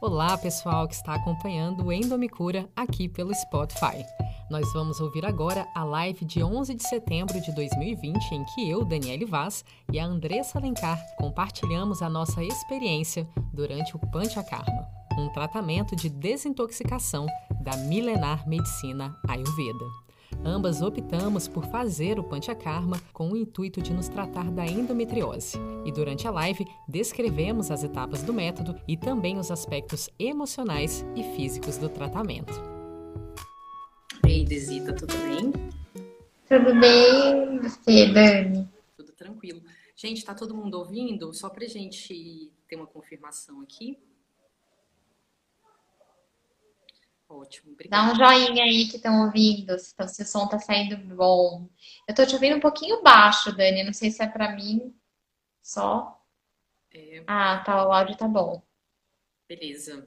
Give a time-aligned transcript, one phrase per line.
[0.00, 4.04] Olá, pessoal que está acompanhando o Endomicura aqui pelo Spotify.
[4.48, 8.84] Nós vamos ouvir agora a live de 11 de setembro de 2020, em que eu,
[8.84, 14.86] Daniele Vaz, e a Andressa Alencar compartilhamos a nossa experiência durante o Panchakarma,
[15.18, 17.26] um tratamento de desintoxicação
[17.60, 20.07] da milenar medicina Ayurveda.
[20.44, 25.58] Ambas optamos por fazer o Panchakarma com o intuito de nos tratar da endometriose.
[25.84, 31.22] E durante a live, descrevemos as etapas do método e também os aspectos emocionais e
[31.36, 32.52] físicos do tratamento.
[34.26, 35.52] Ei, Desita, tudo bem?
[36.48, 38.68] Tudo bem, você, Dani?
[38.96, 39.60] Tudo tranquilo.
[39.96, 41.34] Gente, tá todo mundo ouvindo?
[41.34, 43.98] Só pra gente ter uma confirmação aqui.
[47.28, 48.06] Ótimo, obrigada.
[48.06, 51.68] Dá um joinha aí que estão ouvindo, se, se o som tá saindo bom.
[52.08, 53.84] Eu tô te ouvindo um pouquinho baixo, Dani.
[53.84, 54.94] Não sei se é pra mim
[55.62, 56.24] só.
[56.90, 58.62] É, Ah, tá, o áudio tá bom.
[59.46, 60.06] beleza.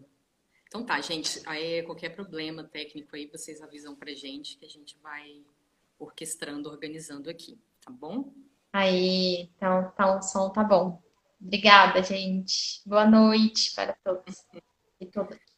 [0.68, 1.42] Então tá, gente.
[1.46, 5.44] Aí, qualquer problema técnico aí, vocês avisam pra gente que a gente vai
[6.00, 8.34] orquestrando, organizando aqui, tá bom?
[8.74, 11.02] Aí, então, tá, o som tá bom.
[11.40, 12.82] Obrigada, gente.
[12.86, 14.46] Boa noite para todos
[15.00, 15.51] e todas.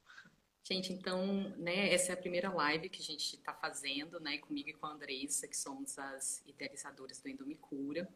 [0.64, 4.70] Gente, então, né, essa é a primeira live que a gente está fazendo, né, comigo
[4.70, 8.08] e com a Andressa, que somos as idealizadoras do Endomicura.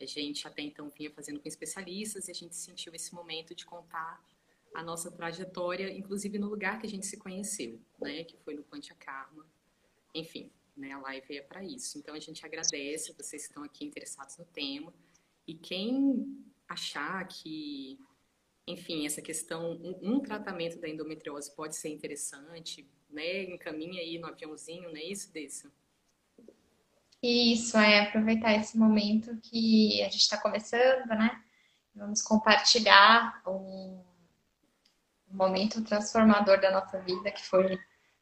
[0.00, 3.64] A gente até então vinha fazendo com especialistas e a gente sentiu esse momento de
[3.64, 4.20] contar
[4.74, 8.64] a nossa trajetória, inclusive no lugar que a gente se conheceu, né, que foi no
[8.64, 9.46] Panchakarma.
[10.12, 11.96] Enfim, né, a live é para isso.
[11.96, 14.92] Então, a gente agradece vocês que estão aqui interessados no tema.
[15.46, 17.98] E quem achar que
[18.72, 23.44] enfim, essa questão, um, um tratamento da endometriose pode ser interessante, né?
[23.44, 25.70] Encaminha aí no aviãozinho, não é isso, Dessa?
[27.22, 31.42] Isso, é aproveitar esse momento que a gente está começando, né?
[31.94, 34.04] Vamos compartilhar um
[35.30, 37.78] momento transformador da nossa vida, que foi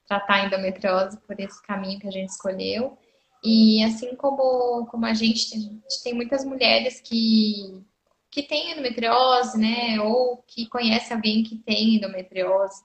[0.07, 2.99] tratar a endometriose por esse caminho que a gente escolheu.
[3.45, 7.85] E assim como, como a gente, a gente tem muitas mulheres que,
[8.31, 10.01] que têm endometriose, né?
[10.01, 12.85] Ou que conhecem alguém que tem endometriose.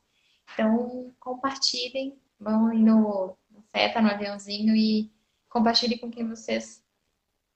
[0.54, 5.12] Então, compartilhem, vão aí no, no seta, no aviãozinho e
[5.50, 6.84] compartilhe com quem vocês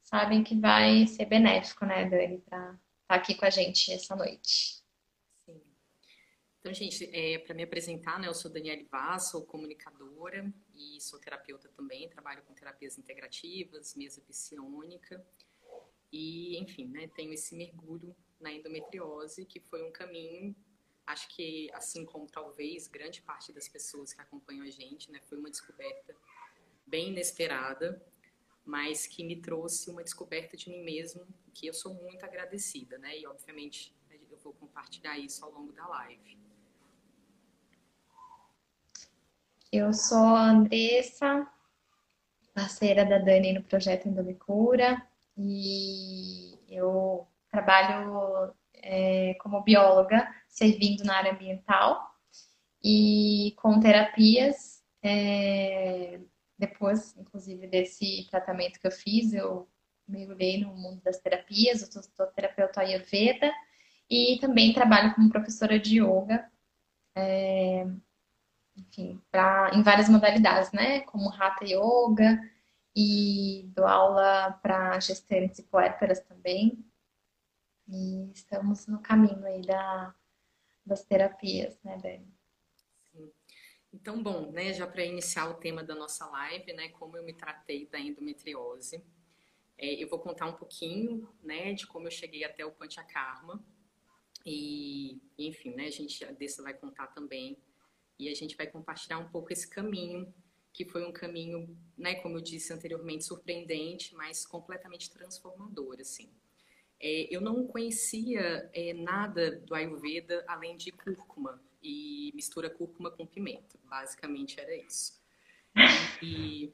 [0.02, 4.84] sabem que vai ser benéfico, né, Dani, para estar aqui com a gente essa noite.
[5.46, 5.62] Sim.
[6.60, 11.20] Então, gente, é, para me apresentar, né, eu sou Daniele Vaz, sou comunicadora e sou
[11.20, 15.26] terapeuta também, trabalho com terapias integrativas, mesa psionica
[16.12, 20.56] e, enfim, né, tenho esse mergulho na endometriose, que foi um caminho,
[21.06, 25.38] acho que assim como talvez grande parte das pessoas que acompanham a gente, né, foi
[25.38, 26.16] uma descoberta
[26.86, 28.02] bem inesperada,
[28.64, 33.20] mas que me trouxe uma descoberta de mim mesmo, que eu sou muito agradecida, né,
[33.20, 33.96] e obviamente
[34.30, 36.38] eu vou compartilhar isso ao longo da live.
[39.72, 41.52] Eu sou a Andressa,
[42.54, 45.06] parceira da Dani no projeto Endomicura,
[45.38, 52.02] e eu trabalho é, como bióloga, servindo na área ambiental
[52.84, 54.84] e com terapias.
[55.04, 56.20] é,
[56.58, 59.68] depois, inclusive, desse tratamento que eu fiz, eu
[60.08, 63.52] mergulhei no mundo das terapias, eu sou terapeuta Ayurveda
[64.10, 66.50] e também trabalho como professora de yoga,
[68.78, 71.02] enfim, pra, em várias modalidades, né?
[71.02, 72.40] Como Hatha Yoga
[72.96, 76.86] e dou aula para gestantes e puérperas também.
[77.88, 80.16] E estamos no caminho aí da,
[80.86, 82.34] das terapias, né, Dani?
[83.12, 83.32] Sim.
[83.94, 87.34] Então, bom, né, já para iniciar o tema da nossa live, né, como eu me
[87.34, 89.04] tratei da endometriose,
[89.78, 93.64] é, eu vou contar um pouquinho, né, de como eu cheguei até o Panchakarma
[94.46, 97.58] e, enfim, né, a gente a Dessa vai contar também
[98.18, 100.34] e a gente vai compartilhar um pouco esse caminho
[100.76, 106.30] que foi um caminho, né, como eu disse anteriormente, surpreendente, mas completamente transformador, assim.
[107.00, 113.26] É, eu não conhecia é, nada do Ayurveda além de cúrcuma e mistura cúrcuma com
[113.26, 113.80] pimenta.
[113.86, 115.18] Basicamente era isso.
[116.22, 116.74] E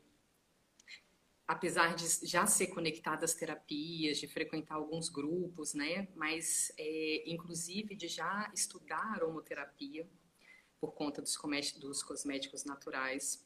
[1.47, 7.95] apesar de já ser conectada às terapias, de frequentar alguns grupos, né, mas é, inclusive
[7.95, 10.09] de já estudar aromoterapia
[10.79, 11.37] por conta dos,
[11.79, 13.45] dos cosméticos naturais,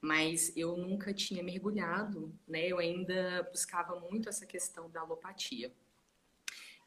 [0.00, 2.66] mas eu nunca tinha mergulhado, né?
[2.66, 5.72] Eu ainda buscava muito essa questão da alopatia.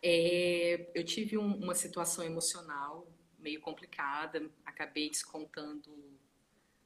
[0.01, 5.91] É, eu tive um- uma situação emocional meio complicada, acabei descontando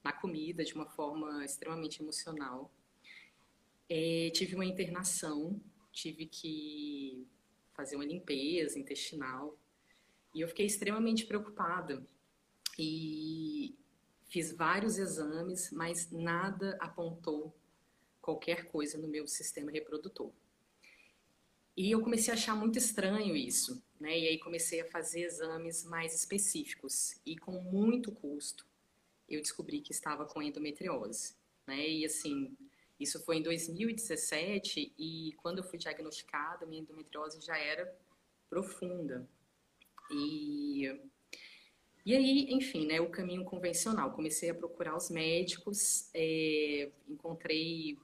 [0.04, 2.72] na comida de uma forma extremamente emocional.
[3.90, 5.62] É, tive uma internação,
[5.92, 7.28] tive que
[7.74, 9.58] fazer uma limpeza intestinal
[10.34, 12.06] e eu fiquei extremamente preocupada,
[12.78, 13.74] e
[14.36, 17.56] fiz vários exames, mas nada apontou
[18.22, 20.30] qualquer coisa no meu sistema reprodutor.
[21.78, 24.20] E eu comecei a achar muito estranho isso, né?
[24.20, 28.68] E aí comecei a fazer exames mais específicos e com muito custo
[29.30, 31.34] eu descobri que estava com endometriose,
[31.66, 31.88] né?
[31.88, 32.58] E assim,
[33.00, 37.90] isso foi em 2017 e quando eu fui diagnosticada, minha endometriose já era
[38.50, 39.26] profunda.
[40.12, 40.94] E
[42.06, 44.12] e aí, enfim, né, o caminho convencional.
[44.12, 47.98] Comecei a procurar os médicos, é, encontrei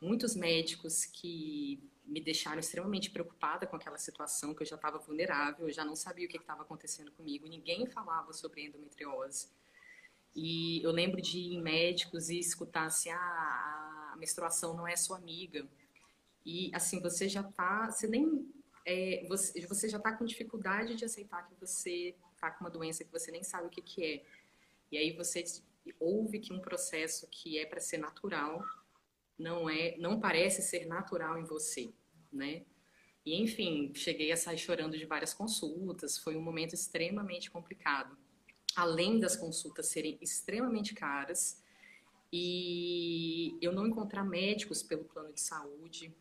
[0.00, 5.66] muitos médicos que me deixaram extremamente preocupada com aquela situação, que eu já estava vulnerável,
[5.66, 9.48] eu já não sabia o que estava acontecendo comigo, ninguém falava sobre endometriose.
[10.34, 14.96] E eu lembro de ir em médicos e escutar assim, ah, a menstruação não é
[14.96, 15.66] sua amiga.
[16.44, 18.48] E assim, você já tá, você nem,
[18.86, 23.04] é, você, você já tá com dificuldade de aceitar que você tá com uma doença
[23.04, 24.24] que você nem sabe o que que é.
[24.90, 25.44] E aí você
[26.00, 28.64] ouve que um processo que é para ser natural
[29.38, 31.92] não é, não parece ser natural em você,
[32.32, 32.64] né?
[33.24, 38.18] E enfim, cheguei a sair chorando de várias consultas, foi um momento extremamente complicado.
[38.74, 41.62] Além das consultas serem extremamente caras
[42.32, 46.12] e eu não encontrar médicos pelo plano de saúde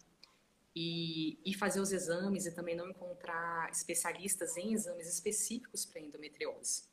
[0.76, 6.84] e, e fazer os exames e também não encontrar especialistas em exames específicos para endometriose,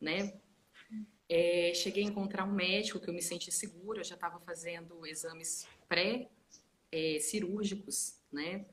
[0.00, 0.40] né?
[1.28, 5.06] É, cheguei a encontrar um médico que eu me senti segura, eu já estava fazendo
[5.06, 8.66] exames pré-cirúrgicos, né?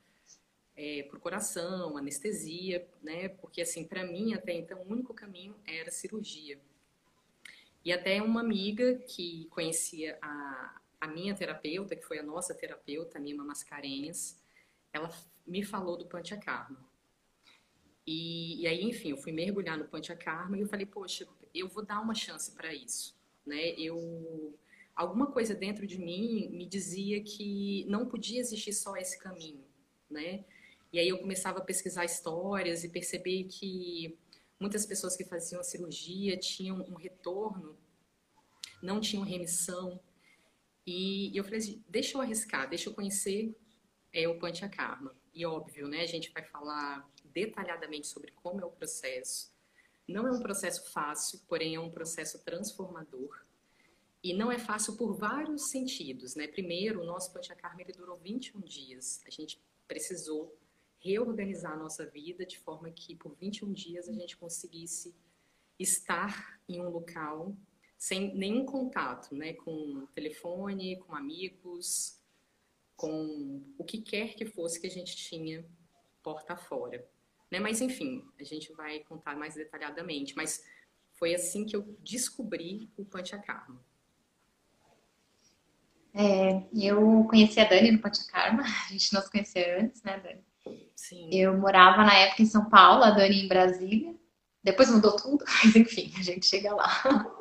[0.76, 3.28] É, por coração, anestesia, né?
[3.28, 6.60] Porque, assim, para mim, até então, o único caminho era cirurgia.
[7.84, 13.18] E até uma amiga que conhecia a, a minha terapeuta, que foi a nossa terapeuta,
[13.18, 14.42] a Nima Mascarenhas,
[14.92, 15.10] ela
[15.46, 16.78] me falou do Panchakarma.
[18.06, 21.84] E, e aí, enfim, eu fui mergulhar no Panchakarma e eu falei, poxa, eu vou
[21.84, 23.16] dar uma chance para isso,
[23.46, 23.70] né?
[23.78, 24.58] Eu
[24.94, 29.64] alguma coisa dentro de mim me dizia que não podia existir só esse caminho,
[30.10, 30.44] né?
[30.92, 34.18] E aí eu começava a pesquisar histórias e perceber que
[34.58, 37.78] muitas pessoas que faziam a cirurgia tinham um retorno,
[38.82, 40.00] não tinham remissão.
[40.86, 43.54] E eu falei assim, deixa eu arriscar, deixa eu conhecer
[44.12, 45.14] é, o Panchakarma.
[45.32, 49.52] E óbvio, né, a gente vai falar detalhadamente sobre como é o processo,
[50.08, 53.44] não é um processo fácil, porém é um processo transformador.
[54.22, 56.46] E não é fácil por vários sentidos, né?
[56.46, 59.22] Primeiro, o nosso Panchakarma ele durou 21 dias.
[59.24, 60.54] A gente precisou
[60.98, 65.14] reorganizar a nossa vida de forma que por 21 dias a gente conseguisse
[65.78, 67.56] estar em um local
[68.00, 72.18] sem nenhum contato, né, com telefone, com amigos,
[72.96, 75.62] com o que quer que fosse que a gente tinha
[76.22, 77.06] porta fora.
[77.50, 77.60] Né?
[77.60, 80.34] Mas, enfim, a gente vai contar mais detalhadamente.
[80.34, 80.64] Mas
[81.12, 83.84] foi assim que eu descobri o Panchakarma.
[86.14, 90.42] É, eu conheci a Dani no Panchakarma, a gente não se conhecia antes, né, Dani?
[90.96, 91.28] Sim.
[91.30, 94.14] Eu morava na época em São Paulo, a Dani em Brasília.
[94.64, 97.36] Depois mudou tudo, mas enfim, a gente chega lá.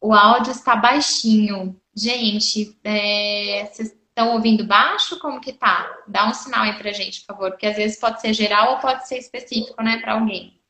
[0.00, 1.80] O áudio está baixinho.
[1.94, 5.18] Gente, é, vocês Estão ouvindo baixo?
[5.18, 5.88] Como que tá?
[6.06, 8.78] Dá um sinal aí pra gente, por favor, porque às vezes pode ser geral ou
[8.78, 10.60] pode ser específico, né, para alguém.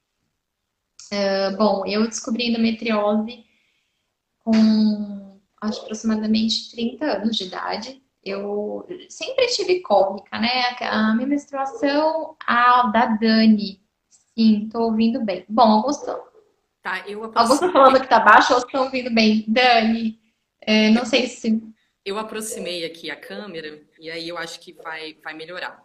[1.13, 3.45] Uh, bom, eu descobri endometriose
[4.39, 8.01] com acho aproximadamente 30 anos de idade.
[8.23, 10.77] Eu sempre tive cólica, né?
[10.83, 13.83] A minha menstruação, a da Dani.
[14.09, 15.45] Sim, tô ouvindo bem.
[15.49, 16.30] Bom, Augusto.
[16.83, 19.45] Tá, eu Augusto tá falando que tá baixo ou estão ouvindo bem?
[19.47, 20.19] Dani,
[20.63, 21.63] é, não sei se
[22.05, 25.83] eu aproximei aqui a câmera e aí eu acho que vai, vai melhorar.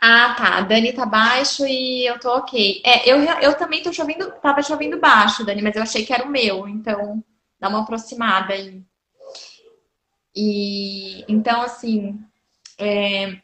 [0.00, 0.60] Ah, tá.
[0.60, 2.82] Dani tá baixo e eu tô ok.
[2.84, 6.24] É, eu, eu também tô chovendo, tava chovendo baixo, Dani, mas eu achei que era
[6.24, 7.24] o meu, então
[7.58, 8.82] dá uma aproximada aí.
[10.36, 12.20] E então, assim,
[12.78, 13.40] é,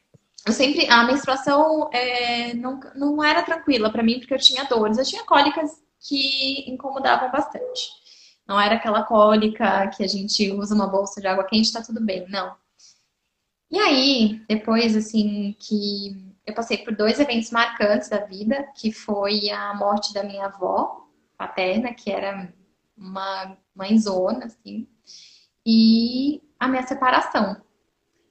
[0.46, 0.88] eu sempre.
[0.88, 4.98] A menstruação é, não, não era tranquila para mim, porque eu tinha dores.
[4.98, 7.90] Eu tinha cólicas que incomodavam bastante.
[8.46, 12.00] Não era aquela cólica que a gente usa uma bolsa de água quente, tá tudo
[12.00, 12.54] bem, não.
[13.70, 19.50] E aí, depois, assim, que eu passei por dois eventos marcantes da vida, que foi
[19.50, 21.08] a morte da minha avó
[21.38, 22.52] paterna, que era
[22.96, 24.86] uma mãezona, assim,
[25.66, 27.60] e a minha separação.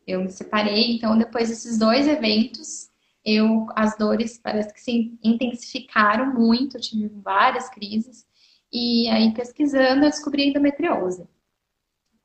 [0.06, 2.90] Eu me separei, então depois desses dois eventos,
[3.26, 8.26] eu as dores parece que se intensificaram muito, tive várias crises.
[8.72, 11.28] E aí, pesquisando, eu descobri endometriose.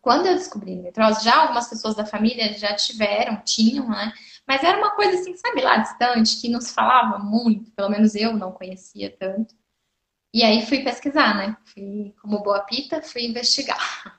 [0.01, 4.13] Quando eu descobri endometriose, já algumas pessoas da família já tiveram, tinham, né?
[4.47, 8.15] Mas era uma coisa assim, sabe, lá distante, que não se falava muito, pelo menos
[8.15, 9.55] eu não conhecia tanto.
[10.33, 11.57] E aí fui pesquisar, né?
[11.67, 14.19] Fui, como boa pita, fui investigar.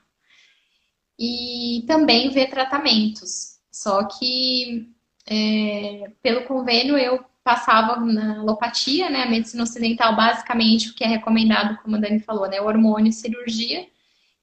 [1.22, 3.60] E também ver tratamentos.
[3.70, 4.90] Só que
[5.30, 9.22] é, pelo convênio eu passava na alopatia, né?
[9.22, 12.60] A medicina ocidental, basicamente, o que é recomendado, como a Dani falou, né?
[12.60, 13.86] Hormônio e cirurgia.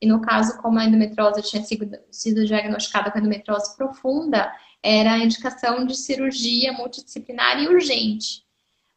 [0.01, 4.51] E no caso, como a endometriose tinha sido, sido diagnosticada com endometriose profunda,
[4.81, 8.43] era a indicação de cirurgia multidisciplinar e urgente.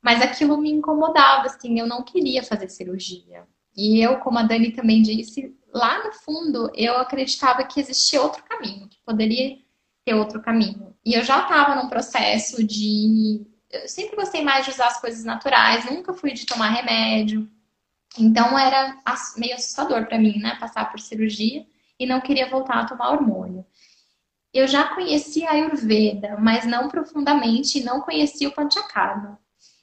[0.03, 3.47] Mas aquilo me incomodava, assim, eu não queria fazer cirurgia.
[3.77, 8.43] E eu, como a Dani também disse, lá no fundo eu acreditava que existia outro
[8.45, 9.59] caminho, que poderia
[10.05, 10.90] ter outro caminho.
[11.05, 13.47] E eu já estava num processo de.
[13.71, 17.49] Eu sempre gostei mais de usar as coisas naturais, nunca fui de tomar remédio.
[18.19, 18.99] Então era
[19.37, 20.57] meio assustador para mim, né?
[20.59, 21.65] Passar por cirurgia
[21.99, 23.65] e não queria voltar a tomar hormônio.
[24.53, 29.39] Eu já conhecia a Ayurveda, mas não profundamente, e não conhecia o Panchakarma.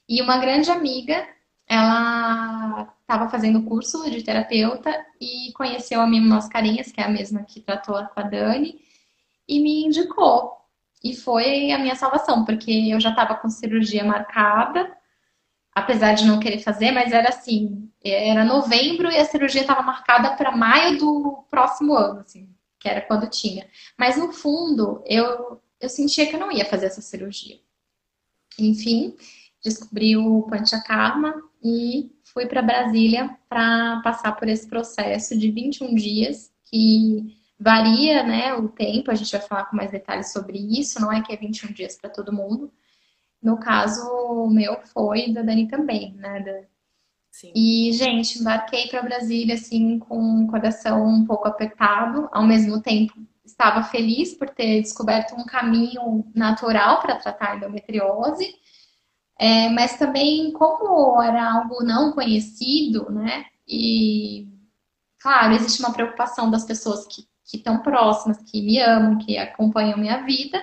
[0.09, 1.25] E uma grande amiga,
[1.65, 7.43] ela estava fazendo curso de terapeuta e conheceu a Mima Mascarenhas, que é a mesma
[7.43, 8.81] que tratou com a Dani,
[9.47, 10.57] e me indicou.
[11.03, 14.91] E foi a minha salvação, porque eu já estava com cirurgia marcada,
[15.73, 20.35] apesar de não querer fazer, mas era assim, era novembro e a cirurgia estava marcada
[20.35, 22.49] para maio do próximo ano, assim,
[22.79, 23.67] que era quando tinha.
[23.97, 27.59] Mas no fundo, eu, eu sentia que eu não ia fazer essa cirurgia.
[28.57, 29.15] Enfim,
[29.63, 36.51] descobri o Panchakarma e fui para Brasília para passar por esse processo de 21 dias,
[36.65, 41.11] que varia né, o tempo, a gente vai falar com mais detalhes sobre isso, não
[41.11, 42.71] é que é 21 dias para todo mundo.
[43.41, 46.39] No caso, o meu foi da Dani também, né?
[46.41, 46.61] Da...
[47.31, 47.51] Sim.
[47.55, 53.13] E, gente, embarquei para Brasília, assim, com o coração um pouco apertado, ao mesmo tempo
[53.45, 58.53] estava feliz por ter descoberto um caminho natural para tratar a endometriose
[59.39, 63.45] é, mas também, como era algo não conhecido, né?
[63.67, 64.47] E,
[65.19, 69.97] claro, existe uma preocupação das pessoas que, que estão próximas, que me amam, que acompanham
[69.97, 70.61] minha vida.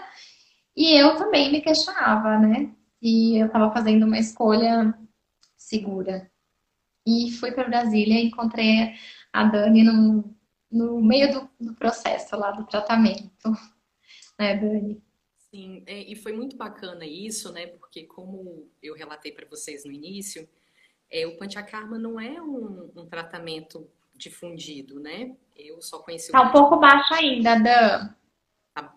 [0.77, 2.75] E eu também me questionava, né?
[3.01, 4.97] E eu estava fazendo uma escolha
[5.57, 6.31] segura.
[7.07, 8.95] E fui para Brasília e encontrei
[9.33, 10.37] a Dani no,
[10.71, 13.31] no meio do, do processo lá do tratamento.
[14.37, 15.01] Né, Dani?
[15.37, 17.69] Sim, é, e foi muito bacana isso, né?
[17.69, 20.49] Porque como eu relatei para vocês no início,
[21.09, 25.37] é, o Panchakarma não é um, um, tratamento difundido, né?
[25.57, 28.15] Eu só conheci Tá um pouco baixo ainda, Dan.
[28.75, 28.95] Tá.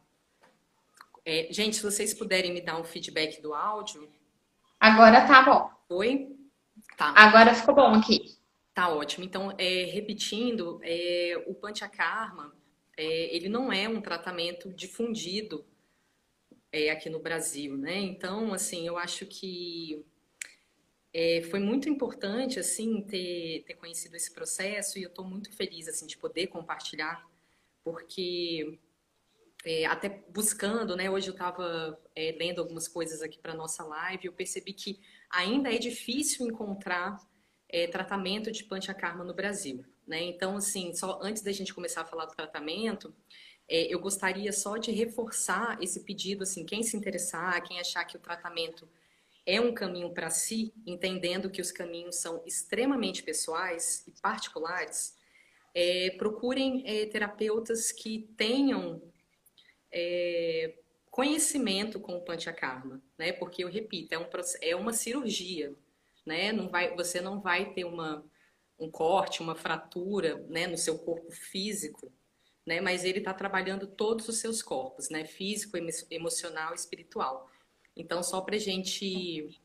[1.25, 4.09] É, gente, se vocês puderem me dar um feedback do áudio.
[4.79, 5.69] Agora tá bom.
[5.95, 6.35] Oi?
[6.97, 7.13] Tá.
[7.15, 8.37] Agora ficou bom aqui.
[8.73, 9.23] Tá ótimo.
[9.23, 12.53] Então, é, repetindo, é, o Panchakarma,
[12.95, 15.65] é, ele não é um tratamento difundido
[16.71, 17.97] é, aqui no Brasil, né?
[17.97, 20.05] Então, assim, eu acho que
[21.19, 25.87] é, foi muito importante, assim, ter, ter conhecido esse processo e eu estou muito feliz,
[25.87, 27.27] assim, de poder compartilhar,
[27.83, 28.77] porque
[29.65, 31.09] é, até buscando, né?
[31.09, 35.73] Hoje eu estava é, lendo algumas coisas aqui para nossa live eu percebi que ainda
[35.73, 37.17] é difícil encontrar
[37.67, 40.21] é, tratamento de panchakarma no Brasil, né?
[40.21, 43.11] Então, assim, só antes da gente começar a falar do tratamento,
[43.67, 48.17] é, eu gostaria só de reforçar esse pedido, assim, quem se interessar, quem achar que
[48.17, 48.87] o tratamento
[49.47, 55.17] é um caminho para si, entendendo que os caminhos são extremamente pessoais e particulares,
[55.73, 59.01] é, procurem é, terapeutas que tenham
[59.91, 60.77] é,
[61.09, 63.31] conhecimento com o Panchakarma, né?
[63.31, 64.27] Porque eu repito, é, um,
[64.61, 65.73] é uma cirurgia,
[66.25, 66.51] né?
[66.51, 68.23] Não vai, você não vai ter uma,
[68.77, 72.11] um corte, uma fratura, né, no seu corpo físico
[72.67, 72.81] né?
[72.81, 75.23] Mas ele está trabalhando todos os seus corpos, né?
[75.23, 75.77] Físico,
[76.11, 77.49] emocional espiritual.
[77.97, 79.59] Então, só para gente.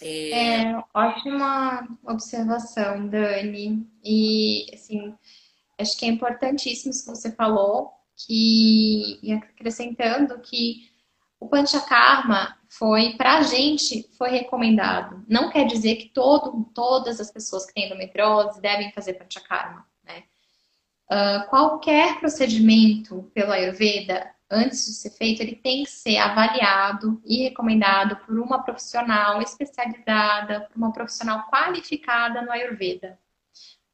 [0.00, 0.62] É...
[0.62, 0.84] é...
[0.94, 3.86] ótima observação, Dani.
[4.04, 5.14] E, assim,
[5.78, 10.90] acho que é importantíssimo isso que você falou, que, e acrescentando que
[11.38, 15.24] o Panchakarma foi, para a gente, foi recomendado.
[15.28, 19.86] Não quer dizer que todo, todas as pessoas que têm endometriose devem fazer Panchakarma.
[21.08, 27.44] Uh, qualquer procedimento pelo Ayurveda, antes de ser feito, ele tem que ser avaliado e
[27.44, 33.18] recomendado por uma profissional especializada, por uma profissional qualificada no Ayurveda.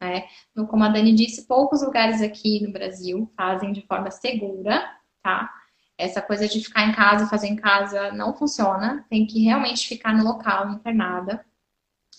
[0.00, 0.26] Né?
[0.68, 4.82] Como a Dani disse, poucos lugares aqui no Brasil fazem de forma segura,
[5.22, 5.48] tá?
[5.96, 9.06] Essa coisa de ficar em casa, fazer em casa, não funciona.
[9.08, 11.44] Tem que realmente ficar no local, internada.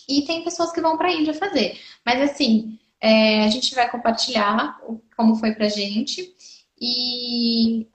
[0.08, 1.78] E tem pessoas que vão para a Índia fazer.
[2.06, 4.80] Mas assim, é, a gente vai compartilhar
[5.18, 6.34] como foi pra gente.
[6.80, 7.88] E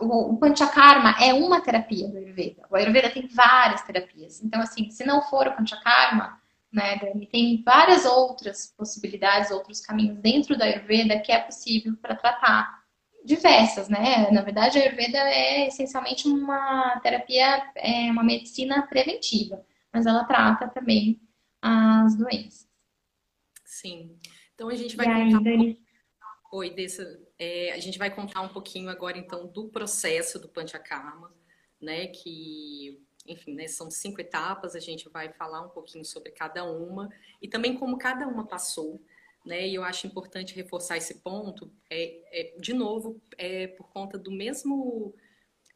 [0.00, 2.66] o, Panchakarma é uma terapia do Ayurveda.
[2.70, 4.42] O Ayurveda tem várias terapias.
[4.42, 6.40] Então, assim, se não for o Panchakarma,
[6.72, 7.26] né, Dani?
[7.26, 12.82] Tem várias outras possibilidades, outros caminhos dentro da Ayurveda que é possível para tratar
[13.24, 14.30] diversas, né?
[14.30, 20.68] Na verdade, a Ayurveda é essencialmente uma terapia, é uma medicina preventiva, mas ela trata
[20.68, 21.20] também
[21.60, 22.68] as doenças.
[23.64, 24.16] Sim.
[24.54, 25.50] Então a gente vai e contar.
[25.50, 25.76] Aí, um...
[26.56, 31.32] Oi, dessa, é, a gente vai contar um pouquinho agora então do processo do Panchakarma,
[31.80, 32.08] né?
[32.08, 37.10] Que enfim, né, são cinco etapas, a gente vai falar um pouquinho sobre cada uma
[37.42, 39.00] e também como cada uma passou,
[39.44, 39.68] né?
[39.68, 44.32] E eu acho importante reforçar esse ponto, é, é de novo, é por conta do
[44.32, 45.14] mesmo,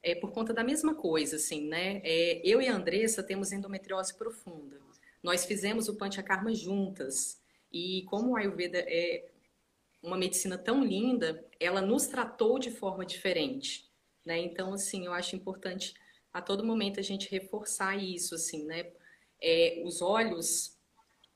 [0.03, 2.01] é por conta da mesma coisa, assim, né?
[2.05, 4.81] É, eu e a Andressa temos endometriose profunda.
[5.23, 7.41] Nós fizemos o Panchakarma juntas
[7.73, 9.32] e como o Ayurveda é
[10.03, 13.89] uma medicina tão linda, ela nos tratou de forma diferente,
[14.25, 14.39] né?
[14.39, 15.95] Então, assim, eu acho importante
[16.33, 18.91] a todo momento a gente reforçar isso, assim, né?
[19.41, 20.77] É, os óleos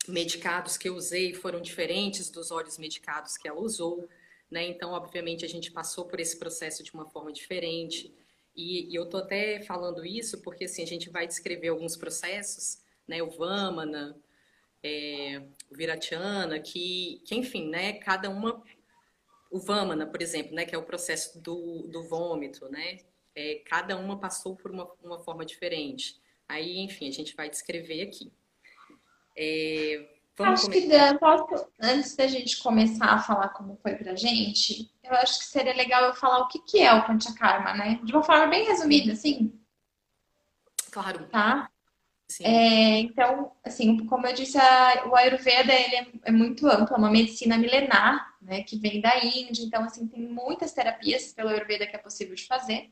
[0.09, 4.09] medicados que eu usei foram diferentes dos óleos medicados que ela usou,
[4.51, 4.67] né?
[4.67, 8.15] Então, obviamente, a gente passou por esse processo de uma forma diferente.
[8.55, 12.79] E, e eu tô até falando isso porque, assim, a gente vai descrever alguns processos,
[13.07, 13.23] né?
[13.23, 14.17] O Vamana,
[14.83, 17.95] é, o Viratiana, que, que, enfim, né?
[17.95, 18.62] Cada uma...
[19.50, 20.64] O Vamana, por exemplo, né?
[20.64, 22.99] Que é o processo do, do vômito, né?
[23.37, 26.18] é, cada uma passou por uma, uma forma diferente.
[26.49, 28.33] Aí, enfim, a gente vai descrever aqui.
[29.37, 30.73] É, acho começar.
[30.73, 35.38] que, Dan, posso, antes da gente começar a falar como foi pra gente, eu acho
[35.40, 38.00] que seria legal eu falar o que, que é o Panchakarma, né?
[38.02, 39.52] De uma forma bem resumida, assim.
[40.90, 41.26] Claro.
[41.26, 41.71] Tá?
[42.42, 46.99] É, então, assim, como eu disse, a, o Ayurveda ele é, é, muito amplo, é
[46.99, 49.64] uma medicina milenar, né, que vem da Índia.
[49.64, 52.90] Então, assim, tem muitas terapias pelo Ayurveda que é possível de fazer.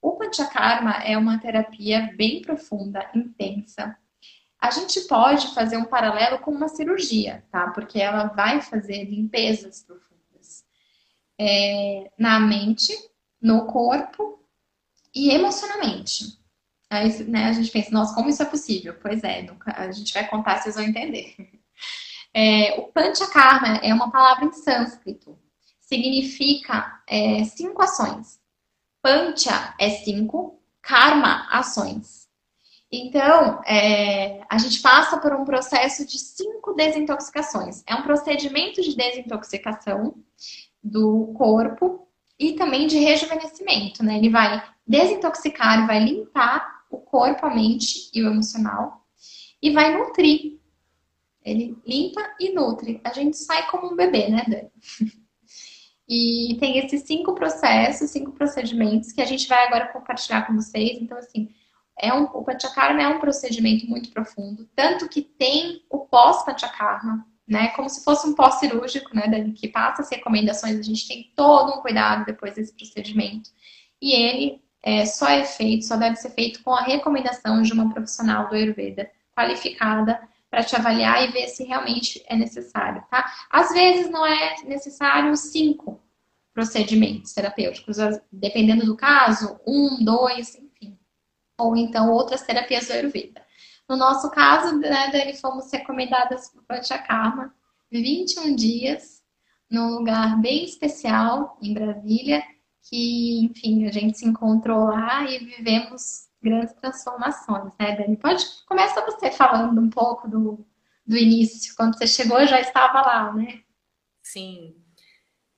[0.00, 3.96] O Panchakarma é uma terapia bem profunda, intensa.
[4.60, 7.70] A gente pode fazer um paralelo com uma cirurgia, tá?
[7.70, 10.64] Porque ela vai fazer limpezas profundas
[11.38, 12.92] é, na mente,
[13.40, 14.40] no corpo
[15.14, 16.38] e emocionalmente.
[16.88, 18.94] Aí né, a gente pensa, nossa, como isso é possível?
[19.00, 21.34] Pois é, a gente vai contar, vocês vão entender.
[22.38, 25.38] É, o Panchakarma é uma palavra em sânscrito.
[25.80, 28.38] Significa é, cinco ações.
[29.00, 32.28] Pancha é cinco, karma, ações.
[32.92, 37.82] Então, é, a gente passa por um processo de cinco desintoxicações.
[37.86, 40.14] É um procedimento de desintoxicação
[40.82, 42.06] do corpo
[42.38, 44.18] e também de rejuvenescimento, né?
[44.18, 49.06] Ele vai desintoxicar, vai limpar o corpo, a mente e o emocional
[49.62, 50.58] e vai nutrir.
[51.44, 53.00] Ele limpa e nutre.
[53.04, 54.70] A gente sai como um bebê, né, Dani?
[56.08, 60.98] E tem esses cinco processos, cinco procedimentos que a gente vai agora compartilhar com vocês.
[61.00, 61.52] Então, assim,
[61.98, 67.70] é um, o Panchakarma é um procedimento muito profundo, tanto que tem o pós-Panchakarma, né?
[67.70, 69.52] Como se fosse um pós-cirúrgico, né?
[69.56, 73.50] Que passa as recomendações, a gente tem todo um cuidado depois desse procedimento.
[74.00, 77.92] E ele é, só é feito, só deve ser feito com a recomendação de uma
[77.92, 83.30] profissional do Ayurveda qualificada para te avaliar e ver se realmente é necessário, tá?
[83.50, 86.00] Às vezes não é necessário cinco
[86.54, 87.98] procedimentos terapêuticos,
[88.32, 90.98] dependendo do caso, um, dois, enfim.
[91.58, 93.44] Ou então outras terapias do Ayurveda.
[93.88, 97.54] No nosso caso, né, Dani, fomos recomendadas por Panchakarma
[97.90, 99.22] 21 dias
[99.70, 102.42] num lugar bem especial em Brasília,
[102.88, 108.16] que, enfim, a gente se encontrou lá e vivemos grandes transformações, né, Dani?
[108.16, 110.64] Pode começa você falando um pouco do,
[111.04, 113.64] do início, quando você chegou já estava lá, né?
[114.22, 114.76] Sim.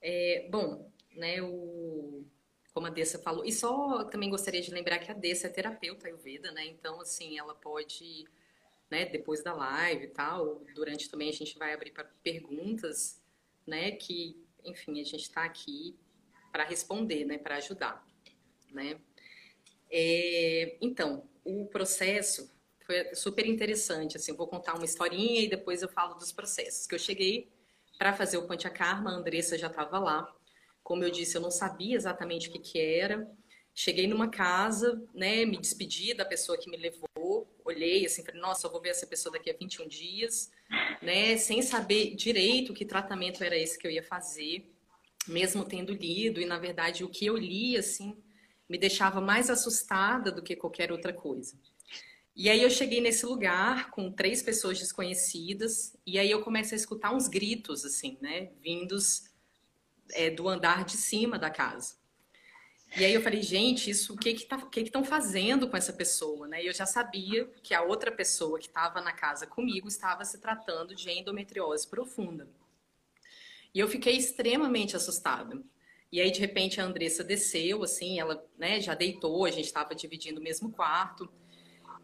[0.01, 2.25] É, bom, né, o,
[2.73, 6.07] como a Dessa falou, e só também gostaria de lembrar que a Dessa é terapeuta
[6.07, 6.67] Ayurveda, né?
[6.67, 8.25] Então, assim, ela pode,
[8.91, 13.23] né, depois da live e tal, durante também a gente vai abrir para perguntas,
[13.67, 15.95] né, que, enfim, a gente está aqui
[16.53, 18.05] para responder, né, para ajudar,
[18.71, 18.99] né?
[19.91, 22.51] É, então, o processo
[22.85, 24.17] foi super interessante.
[24.17, 26.87] Assim, vou contar uma historinha e depois eu falo dos processos.
[26.87, 27.51] Que eu cheguei
[27.99, 30.33] para fazer o Panchakarma, a Andressa já estava lá.
[30.83, 33.31] Como eu disse, eu não sabia exatamente o que, que era.
[33.75, 38.67] Cheguei numa casa, né, me despedi da pessoa que me levou, olhei assim, falei, nossa,
[38.67, 40.51] eu vou ver essa pessoa daqui a 21 dias,
[41.01, 44.69] né, sem saber direito que tratamento era esse que eu ia fazer,
[45.29, 48.17] mesmo tendo lido, e na verdade o que eu li, assim,
[48.69, 51.57] me deixava mais assustada do que qualquer outra coisa.
[52.35, 56.81] E aí eu cheguei nesse lugar com três pessoas desconhecidas e aí eu comecei a
[56.81, 59.25] escutar uns gritos assim, né, vindos
[60.13, 61.97] é, do andar de cima da casa.
[62.97, 66.49] E aí eu falei, gente, isso o que que tá, estão fazendo com essa pessoa,
[66.49, 66.63] né?
[66.63, 70.39] E eu já sabia que a outra pessoa que estava na casa comigo estava se
[70.41, 72.49] tratando de endometriose profunda.
[73.75, 75.63] E eu fiquei extremamente assustada.
[76.11, 79.95] E aí de repente a Andressa desceu, assim, ela, né, já deitou, a gente estava
[79.95, 81.31] dividindo o mesmo quarto.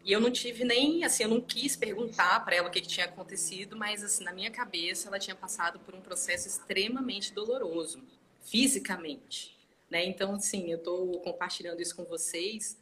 [0.03, 2.87] E eu não tive nem, assim, eu não quis perguntar para ela o que, que,
[2.87, 8.03] tinha acontecido, mas assim, na minha cabeça ela tinha passado por um processo extremamente doloroso,
[8.41, 9.57] fisicamente.
[9.89, 10.05] Né?
[10.05, 12.77] Então, assim, eu estou compartilhando isso com vocês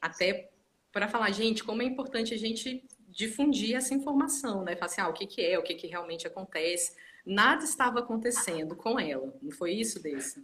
[0.00, 0.50] até
[0.90, 4.76] para falar, gente, como é importante a gente difundir essa informação, né?
[4.76, 6.94] Falar assim, ah, o que, que é, o que, que realmente acontece.
[7.28, 10.42] Nada estava acontecendo com ela, não foi isso, Dessa?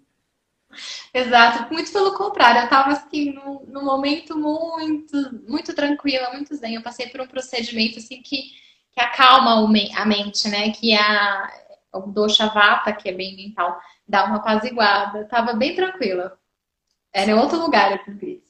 [1.15, 5.17] Exato, muito pelo contrário, eu estava assim, num, num, momento muito,
[5.49, 6.75] muito tranquila, muito zen.
[6.75, 8.43] Eu passei por um procedimento assim que,
[8.93, 10.71] que acalma a mente, né?
[10.73, 11.51] Que é a,
[11.95, 15.25] o dosha vata, que é bem mental, dar uma apaziguada.
[15.27, 16.37] Tava bem tranquila.
[17.13, 18.43] Era em outro lugar eu fiz.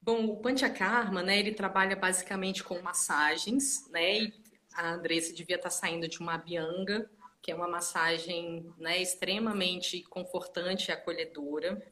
[0.00, 4.41] Bom, o Panchakarma, né, ele trabalha basicamente com massagens, né, e
[4.74, 10.88] a Andressa devia estar saindo de uma Abhyanga, que é uma massagem, né, extremamente confortante
[10.88, 11.82] e acolhedora.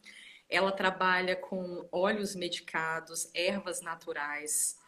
[0.48, 4.78] Ela trabalha com óleos medicados, ervas naturais,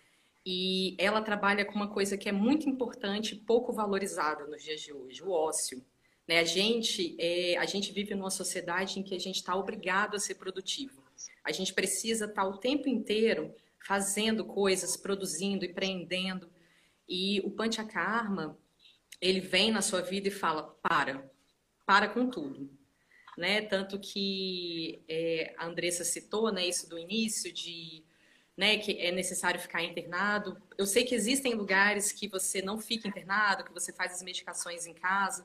[0.45, 4.81] e ela trabalha com uma coisa que é muito importante e pouco valorizada nos dias
[4.81, 5.85] de hoje, o ócio.
[6.27, 6.41] Né?
[6.41, 10.21] A, gente, é, a gente vive numa sociedade em que a gente está obrigado a
[10.21, 11.03] ser produtivo.
[11.45, 13.55] A gente precisa estar tá o tempo inteiro
[13.87, 16.52] fazendo coisas, produzindo, empreendendo.
[17.09, 18.59] E o Panchakarma,
[19.21, 21.31] ele vem na sua vida e fala, para,
[21.87, 22.71] para com tudo.
[23.37, 23.63] Né?
[23.63, 28.05] Tanto que é, a Andressa citou né, isso do início, de
[28.57, 30.61] né, que é necessário ficar internado.
[30.77, 34.87] Eu sei que existem lugares que você não fica internado, que você faz as medicações
[34.87, 35.45] em casa,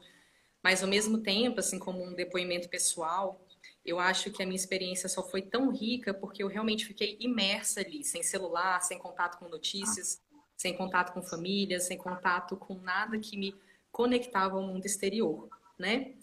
[0.61, 3.45] mas ao mesmo tempo, assim como um depoimento pessoal,
[3.85, 7.79] eu acho que a minha experiência só foi tão rica porque eu realmente fiquei imersa
[7.79, 10.21] ali, sem celular, sem contato com notícias,
[10.57, 13.55] sem contato com família, sem contato com nada que me
[13.91, 16.15] conectava ao mundo exterior, né?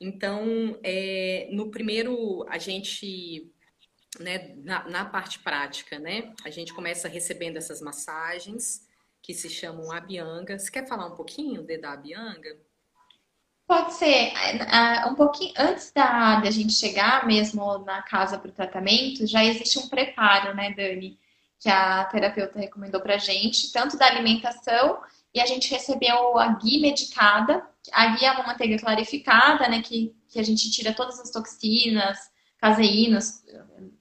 [0.00, 3.52] Então, é, no primeiro, a gente,
[4.18, 8.88] né, na, na, parte prática, né, a gente começa recebendo essas massagens
[9.22, 10.58] que se chamam Abhyanga.
[10.58, 12.58] Você quer falar um pouquinho de, da Abhyanga?
[13.66, 14.32] Pode ser.
[15.08, 19.78] Um pouquinho antes da, da gente chegar mesmo na casa para o tratamento, já existe
[19.78, 21.18] um preparo, né, Dani?
[21.60, 25.00] Que a terapeuta recomendou para gente, tanto da alimentação,
[25.32, 27.66] e a gente recebeu a ghee medicada.
[27.92, 32.18] A ghee é uma manteiga clarificada, né, que, que a gente tira todas as toxinas,
[32.58, 33.44] caseínas,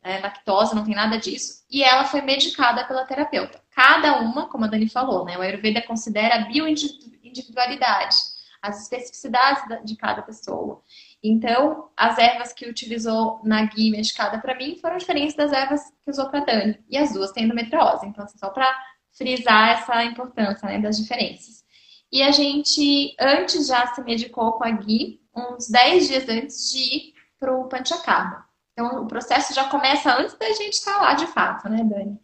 [0.01, 1.63] é, lactose, não tem nada disso.
[1.69, 3.61] E ela foi medicada pela terapeuta.
[3.71, 9.97] Cada uma, como a Dani falou, né, o Ayurveda considera a bioindividualidade as especificidades de
[9.97, 10.81] cada pessoa.
[11.23, 16.11] Então, as ervas que utilizou na guia medicada para mim foram diferentes das ervas que
[16.11, 16.77] usou para Dani.
[16.89, 18.05] E as duas têm endometriose.
[18.05, 18.69] Então, assim, só para
[19.13, 21.63] frisar essa importância né, das diferenças.
[22.11, 26.77] E a gente, antes já se medicou com a Gui, uns 10 dias antes de
[26.77, 28.45] ir para o Panchakarma.
[28.73, 32.19] Então, o processo já começa antes da gente estar lá de fato, né, Dani?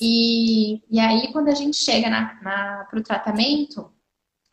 [0.00, 2.08] E, e aí, quando a gente chega
[2.42, 3.90] para o tratamento,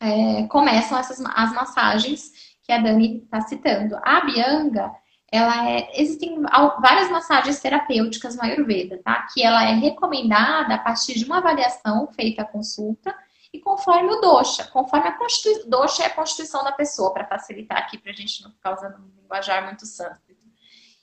[0.00, 3.96] é, começam essas as massagens que a Dani está citando.
[4.02, 4.92] A Bianga,
[5.30, 6.40] ela é, existem
[6.80, 9.26] várias massagens terapêuticas no Ayurveda, tá?
[9.32, 13.14] Que ela é recomendada a partir de uma avaliação feita à consulta
[13.52, 17.78] e conforme o dosha, conforme a constituição, dosha é a constituição da pessoa, para facilitar
[17.78, 20.40] aqui, para a gente não ficar usando um linguajar muito sânscrito.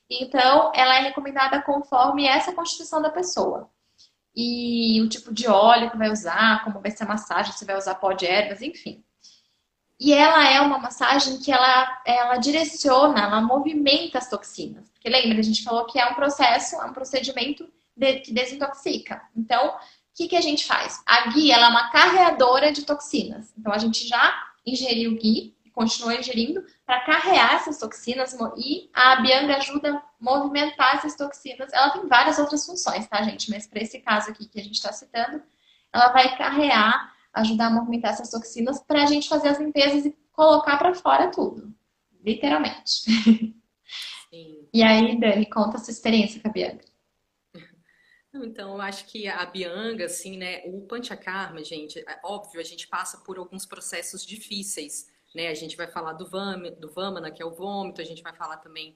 [0.10, 3.70] Então, ela é recomendada conforme essa constituição da pessoa
[4.36, 7.78] e o tipo de óleo que vai usar, como vai ser a massagem, se vai
[7.78, 9.04] usar pó de ervas, enfim.
[10.00, 14.90] E ela é uma massagem que ela, ela direciona, ela movimenta as toxinas.
[14.92, 19.22] Porque lembra, a gente falou que é um processo, é um procedimento de, que desintoxica.
[19.36, 19.80] Então, o
[20.16, 21.02] que, que a gente faz?
[21.06, 23.54] A guia ela é uma carreadora de toxinas.
[23.58, 29.56] Então, a gente já ingeriu ghee continua ingerindo para carrear essas toxinas e a Bianga
[29.56, 31.72] ajuda a movimentar essas toxinas.
[31.72, 33.50] Ela tem várias outras funções, tá, gente?
[33.50, 35.42] Mas para esse caso aqui que a gente está citando,
[35.94, 40.18] ela vai carrear, ajudar a movimentar essas toxinas para a gente fazer as limpezas e
[40.32, 41.74] colocar para fora tudo,
[42.24, 43.04] literalmente.
[44.30, 44.68] Sim.
[44.74, 46.86] E aí, Dani, conta a sua experiência com a Bianga.
[48.34, 52.88] Então, eu acho que a Bianga, assim, né, o Panchakarma, gente, é óbvio, a gente
[52.88, 55.48] passa por alguns processos difíceis, né?
[55.48, 58.34] A gente vai falar do, vam, do Vamana, que é o vômito, a gente vai
[58.34, 58.96] falar também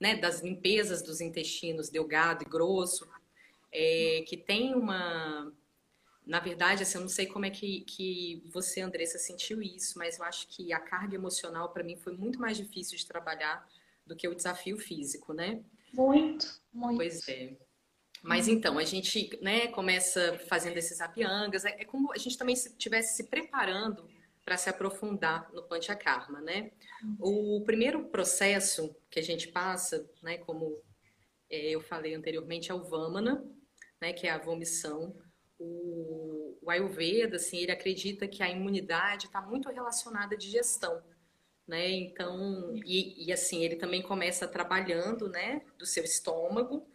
[0.00, 3.08] né, das limpezas dos intestinos delgado e grosso,
[3.72, 5.52] é, que tem uma.
[6.24, 10.18] Na verdade, assim, eu não sei como é que, que você, Andressa, sentiu isso, mas
[10.18, 13.66] eu acho que a carga emocional para mim foi muito mais difícil de trabalhar
[14.06, 15.62] do que o desafio físico, né?
[15.92, 16.96] Muito, muito.
[16.96, 17.56] Pois é.
[18.22, 22.54] Mas então, a gente né, começa fazendo esses apiangas, é, é como a gente também
[22.54, 24.08] estivesse se preparando
[24.44, 26.70] para se aprofundar no Panchakarma, né?
[27.18, 30.80] O primeiro processo que a gente passa, né, como
[31.50, 33.44] é, eu falei anteriormente, é o Vamana,
[34.00, 35.16] né, que é a vomição.
[35.62, 41.02] O, o Ayurveda, assim, ele acredita que a imunidade está muito relacionada à digestão,
[41.66, 41.90] né?
[41.90, 46.86] Então, e, e assim, ele também começa trabalhando, né, do seu estômago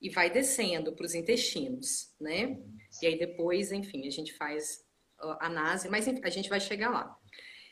[0.00, 2.60] e vai descendo para os intestinos, né?
[3.02, 4.84] E aí depois, enfim, a gente faz
[5.18, 7.18] a análise, mas a gente vai chegar lá.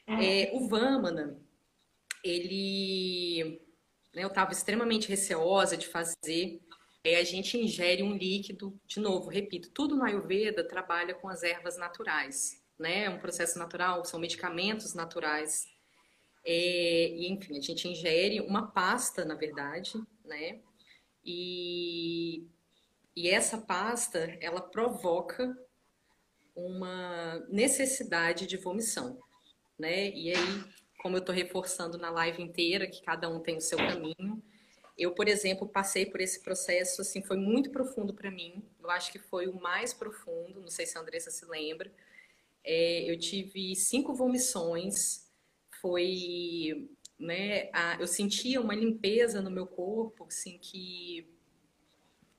[0.07, 1.41] É, o Vamana,
[2.25, 3.61] ele,
[4.15, 6.61] né, eu estava extremamente receosa de fazer.
[7.05, 11.43] É, a gente ingere um líquido, de novo, repito, tudo no Ayurveda trabalha com as
[11.43, 13.05] ervas naturais, né?
[13.05, 15.67] É um processo natural, são medicamentos naturais.
[16.45, 20.61] É, e enfim, a gente ingere uma pasta, na verdade, né?
[21.25, 22.47] E,
[23.17, 25.57] e essa pasta, ela provoca
[26.55, 29.19] uma necessidade de vomição,
[29.77, 30.11] né?
[30.11, 30.65] E aí,
[31.01, 34.41] como eu estou reforçando na live inteira, que cada um tem o seu caminho,
[34.97, 38.63] eu, por exemplo, passei por esse processo, assim, foi muito profundo para mim.
[38.81, 41.93] Eu acho que foi o mais profundo, não sei se a Andressa se lembra.
[42.65, 45.31] É, eu tive cinco vomições,
[45.81, 46.89] foi
[47.23, 47.71] né?
[47.73, 51.27] A, eu sentia uma limpeza no meu corpo, assim, que,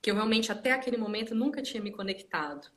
[0.01, 2.69] que eu realmente até aquele momento nunca tinha me conectado.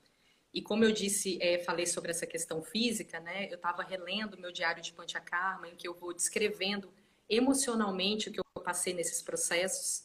[0.55, 3.49] E como eu disse, é, falei sobre essa questão física, né?
[3.51, 6.91] Eu estava relendo meu diário de Panchakarma, em que eu vou descrevendo
[7.29, 10.05] emocionalmente o que eu passei nesses processos.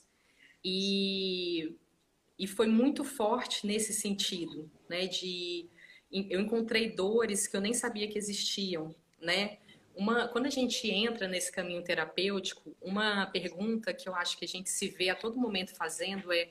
[0.63, 1.76] E,
[2.38, 5.08] e foi muito forte nesse sentido, né?
[5.08, 5.67] De
[6.12, 9.58] eu encontrei dores que eu nem sabia que existiam, né?
[9.95, 14.47] Uma, quando a gente entra nesse caminho terapêutico, uma pergunta que eu acho que a
[14.47, 16.50] gente se vê a todo momento fazendo é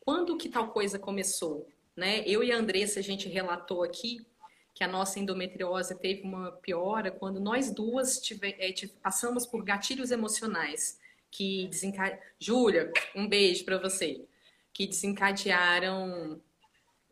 [0.00, 1.68] quando que tal coisa começou?
[1.96, 2.22] Né?
[2.26, 4.26] Eu e a Andressa, a gente relatou aqui
[4.74, 9.62] que a nossa endometriose teve uma piora quando nós duas tive, é, tive, passamos por
[9.62, 10.98] gatilhos emocionais
[11.32, 12.22] que desencadearam.
[12.38, 14.24] Júlia, um beijo para você.
[14.72, 16.40] Que desencadearam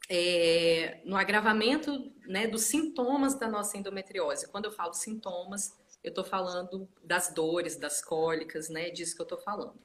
[0.09, 4.49] é, no agravamento né, dos sintomas da nossa endometriose.
[4.49, 9.25] Quando eu falo sintomas, eu estou falando das dores, das cólicas, né, disso que eu
[9.25, 9.81] estou falando.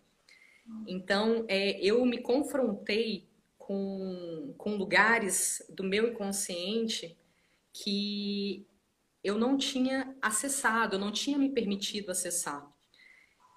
[0.88, 7.18] Então, é, eu me confrontei com, com lugares do meu inconsciente
[7.72, 8.66] que
[9.24, 12.75] eu não tinha acessado, eu não tinha me permitido acessar.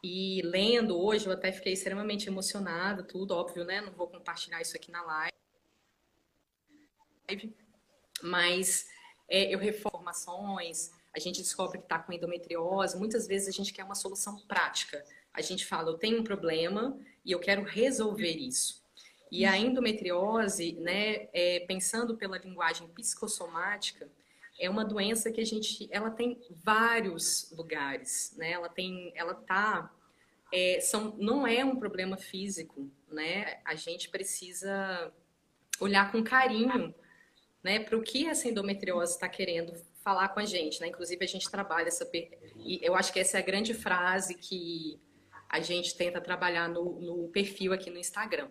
[0.03, 3.81] E lendo hoje, eu até fiquei extremamente emocionada, tudo óbvio, né?
[3.81, 5.33] Não vou compartilhar isso aqui na live
[8.23, 8.87] mas
[9.29, 13.85] é, eu reformações, a gente descobre que está com endometriose, muitas vezes a gente quer
[13.85, 15.05] uma solução prática.
[15.33, 18.83] A gente fala, eu tenho um problema e eu quero resolver isso.
[19.31, 24.09] E a endometriose, né, é, pensando pela linguagem psicossomática,
[24.59, 28.53] é uma doença que a gente, ela tem vários lugares, né?
[28.53, 29.95] Ela tem, ela tá,
[30.53, 33.61] é, são, não é um problema físico, né?
[33.65, 35.13] A gente precisa
[35.81, 36.93] olhar com carinho
[37.63, 40.89] né, para o que essa endometriose está querendo falar com a gente, né?
[40.89, 45.01] Inclusive a gente trabalha essa e eu acho que essa é a grande frase que
[45.49, 48.51] a gente tenta trabalhar no, no perfil aqui no Instagram.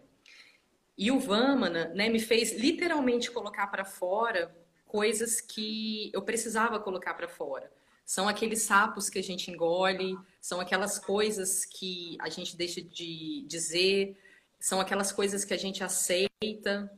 [0.98, 4.56] E o Vamana, né, me fez literalmente colocar para fora
[4.88, 7.72] coisas que eu precisava colocar para fora.
[8.06, 13.44] São aqueles sapos que a gente engole, são aquelas coisas que a gente deixa de
[13.48, 14.18] dizer,
[14.60, 16.90] são aquelas coisas que a gente aceita,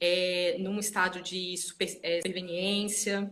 [0.00, 3.30] é, num estado de super, é, superveniência.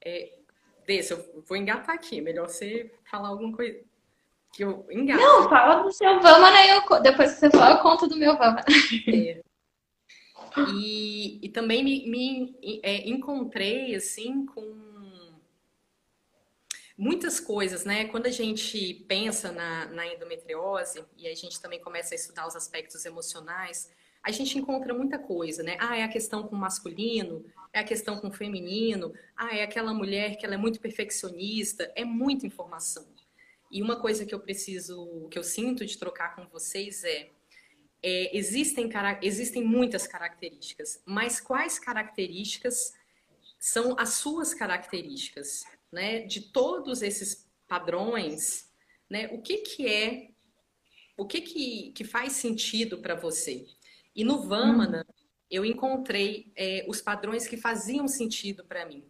[0.00, 0.38] É,
[0.86, 3.78] desse, eu vou engatar aqui, melhor você falar alguma coisa
[4.52, 5.20] que eu engato.
[5.20, 8.36] Não, fala do seu Vamana e eu, depois que você falar, eu conto do meu
[8.36, 8.64] Vamana.
[9.08, 9.42] É.
[10.56, 14.84] E, e também me, me é, encontrei, assim, com
[16.96, 18.06] muitas coisas, né?
[18.06, 22.54] Quando a gente pensa na, na endometriose e a gente também começa a estudar os
[22.54, 23.90] aspectos emocionais,
[24.22, 25.76] a gente encontra muita coisa, né?
[25.78, 29.62] Ah, é a questão com o masculino, é a questão com o feminino, ah, é
[29.62, 33.06] aquela mulher que ela é muito perfeccionista, é muita informação.
[33.70, 37.28] E uma coisa que eu preciso, que eu sinto de trocar com vocês é,
[38.06, 38.90] é existem,
[39.22, 42.92] existem muitas características, mas quais características
[43.58, 46.20] são as suas características, né?
[46.20, 48.70] De todos esses padrões,
[49.08, 49.28] né?
[49.32, 50.28] O que que é,
[51.16, 53.66] o que que, que faz sentido para você?
[54.14, 55.14] E no Vamana, hum.
[55.50, 59.02] eu encontrei é, os padrões que faziam sentido para mim.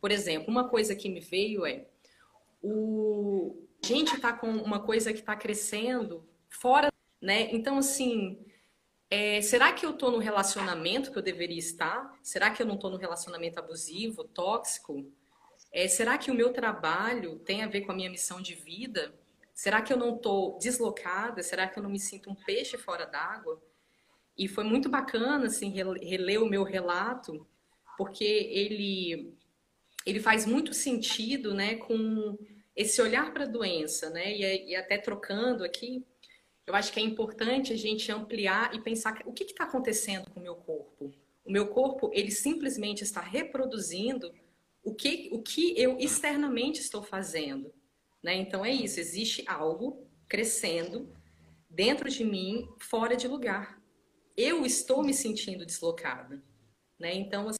[0.00, 1.84] Por exemplo, uma coisa que me veio é
[2.62, 7.48] o, gente está com uma coisa que está crescendo fora, né?
[7.52, 8.44] Então, assim,
[9.10, 12.18] é, será que eu estou no relacionamento que eu deveria estar?
[12.22, 15.06] Será que eu não estou no relacionamento abusivo, tóxico?
[15.70, 19.14] É, será que o meu trabalho tem a ver com a minha missão de vida?
[19.52, 21.42] Será que eu não estou deslocada?
[21.42, 23.62] Será que eu não me sinto um peixe fora d'água?
[24.36, 27.46] E foi muito bacana assim reler o meu relato,
[27.96, 29.36] porque ele
[30.06, 32.36] ele faz muito sentido, né, com
[32.76, 34.32] esse olhar para a doença, né?
[34.36, 36.04] E, e, até trocando aqui,
[36.66, 40.40] eu acho que é importante a gente ampliar e pensar o que está acontecendo com
[40.40, 41.12] o meu corpo.
[41.44, 44.32] O meu corpo ele simplesmente está reproduzindo
[44.82, 47.72] o que o que eu externamente estou fazendo,
[48.22, 48.34] né?
[48.34, 48.98] Então é isso.
[48.98, 51.12] Existe algo crescendo
[51.68, 53.84] dentro de mim, fora de lugar
[54.36, 56.42] eu estou me sentindo deslocada,
[56.98, 57.14] né?
[57.14, 57.50] Então,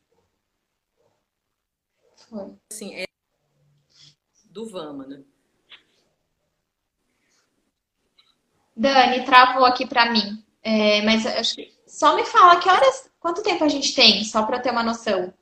[2.71, 3.05] assim, é
[4.55, 5.25] do Vamana.
[8.77, 10.45] Dani, travou aqui para mim.
[10.63, 14.47] É, mas acho que só me fala que horas, quanto tempo a gente tem, só
[14.47, 15.35] para ter uma noção.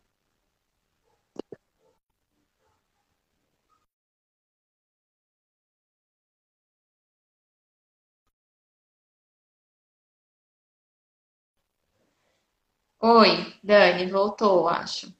[13.00, 15.12] Oi, Dani, voltou, acho.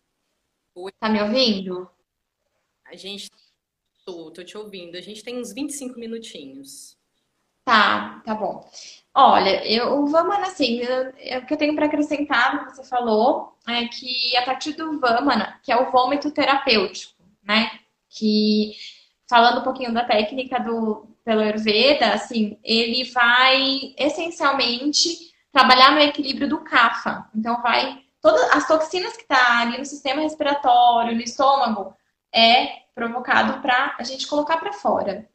[0.74, 0.92] Oi.
[1.00, 1.90] Tá me ouvindo?
[2.84, 3.30] A gente.
[4.12, 4.96] Tô, tô te ouvindo.
[4.96, 6.98] A gente tem uns 25 minutinhos.
[7.64, 8.68] Tá, tá bom.
[9.14, 14.36] Olha, eu, Vamana, assim, eu, o que eu tenho para acrescentar você falou é que
[14.36, 17.70] a partir do Vamana, que é o vômito terapêutico, né?
[18.10, 18.72] Que,
[19.28, 26.48] falando um pouquinho da técnica do, pelo Ayurveda, assim, ele vai essencialmente trabalhar no equilíbrio
[26.48, 27.30] do CAFA.
[27.34, 28.02] Então, vai.
[28.20, 31.94] Todas as toxinas que tá ali no sistema respiratório, no estômago,
[32.34, 35.28] é provocado para a gente colocar para fora.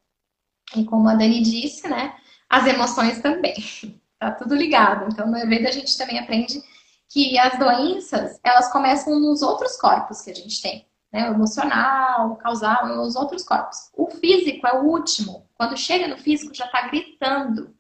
[0.76, 2.16] E como a Dani disse, né?
[2.50, 3.56] As emoções também.
[4.20, 5.08] tá tudo ligado.
[5.12, 6.62] Então, no evento a gente também aprende
[7.10, 10.86] que as doenças, elas começam nos outros corpos que a gente tem.
[11.12, 11.30] Né?
[11.30, 13.90] O emocional, o causal, os outros corpos.
[13.94, 15.48] O físico é o último.
[15.56, 17.74] Quando chega no físico, já está gritando,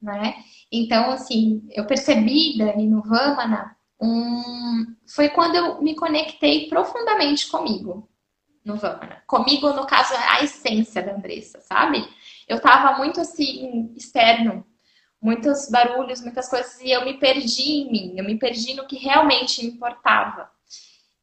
[0.00, 0.34] né?
[0.72, 4.96] Então, assim, eu percebi, Dani, no Vamana, um...
[5.06, 8.08] foi quando eu me conectei profundamente comigo
[8.64, 9.22] no Vamana.
[9.26, 12.08] Comigo, no caso, a essência da Andressa, sabe?
[12.48, 14.64] Eu tava muito assim, externo,
[15.20, 18.96] muitos barulhos, muitas coisas, e eu me perdi em mim, eu me perdi no que
[18.96, 20.50] realmente importava.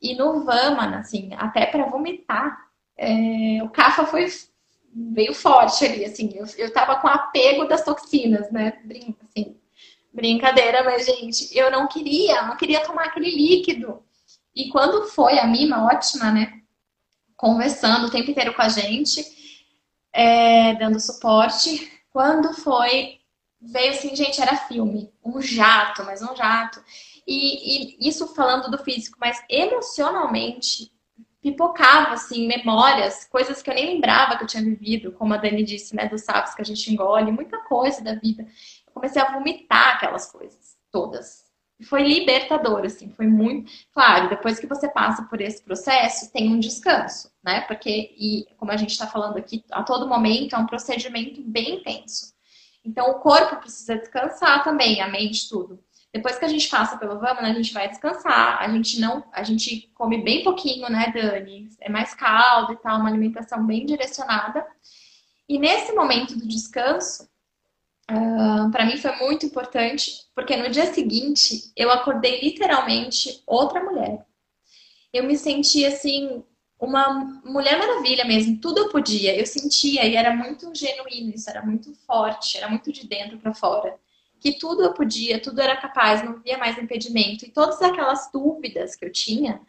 [0.01, 2.58] E no Vamana, assim, até para vomitar,
[2.97, 3.63] é...
[3.63, 4.27] o Kafa foi
[4.93, 8.77] veio forte ali, assim, eu, eu tava com apego das toxinas, né?
[9.23, 9.56] Assim,
[10.13, 14.04] brincadeira, mas, gente, eu não queria, não queria tomar aquele líquido.
[14.54, 16.61] E quando foi a Mima, ótima, né?
[17.41, 19.25] Conversando o tempo inteiro com a gente,
[20.13, 21.91] é, dando suporte.
[22.13, 23.17] Quando foi,
[23.60, 26.80] veio assim, gente, era filme, um jato, mas um jato.
[27.25, 30.91] E, e isso falando do físico, mas emocionalmente
[31.41, 35.63] pipocava, assim, memórias, coisas que eu nem lembrava que eu tinha vivido, como a Dani
[35.63, 38.43] disse, né, dos sapos que a gente engole, muita coisa da vida.
[38.86, 41.51] Eu comecei a vomitar aquelas coisas, todas.
[41.84, 43.72] Foi libertador, assim, foi muito...
[43.94, 47.62] Claro, depois que você passa por esse processo, tem um descanso, né?
[47.62, 51.76] Porque, e como a gente está falando aqui, a todo momento é um procedimento bem
[51.76, 52.34] intenso.
[52.84, 55.80] Então, o corpo precisa descansar também, a mente, tudo.
[56.13, 58.62] Depois que a gente passa pelo Vamana, a gente vai descansar.
[58.62, 61.70] A gente não, a gente come bem pouquinho, né, Dani?
[61.80, 64.65] É mais caldo e tal, uma alimentação bem direcionada.
[65.48, 67.30] E nesse momento do descanso,
[68.12, 74.26] uh, para mim foi muito importante, porque no dia seguinte eu acordei literalmente outra mulher.
[75.13, 76.43] Eu me senti assim
[76.80, 81.63] uma mulher maravilha mesmo, tudo eu podia, eu sentia e era muito genuíno, isso era
[81.63, 84.00] muito forte, era muito de dentro para fora
[84.41, 87.45] que tudo eu podia, tudo era capaz, não via mais impedimento.
[87.45, 89.62] E todas aquelas dúvidas que eu tinha,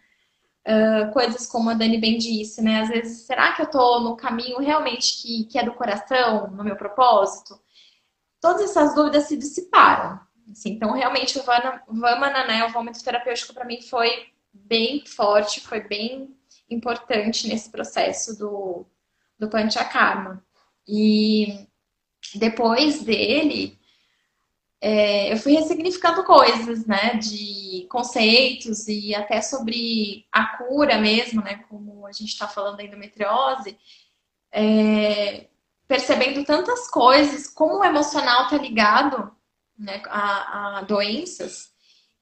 [0.67, 2.81] uh, coisas como a Dani bem disse, né?
[2.81, 6.65] Às vezes, será que eu tô no caminho realmente que, que é do coração, no
[6.65, 7.61] meu propósito?
[8.43, 10.21] Todas essas dúvidas se dissiparam.
[10.51, 15.81] Assim, então, realmente, o Vamana, né, o vômito terapêutico para mim foi bem forte, foi
[15.81, 16.37] bem
[16.69, 18.85] importante nesse processo do,
[19.39, 20.45] do Panchakarma.
[20.89, 21.69] E
[22.35, 23.79] depois dele,
[24.81, 31.65] é, eu fui ressignificando coisas, né, de conceitos e até sobre a cura mesmo, né,
[31.69, 33.79] como a gente está falando da endometriose,
[34.51, 35.47] é,
[35.93, 39.31] percebendo tantas coisas, como o emocional está ligado
[39.79, 41.71] né, a, a doenças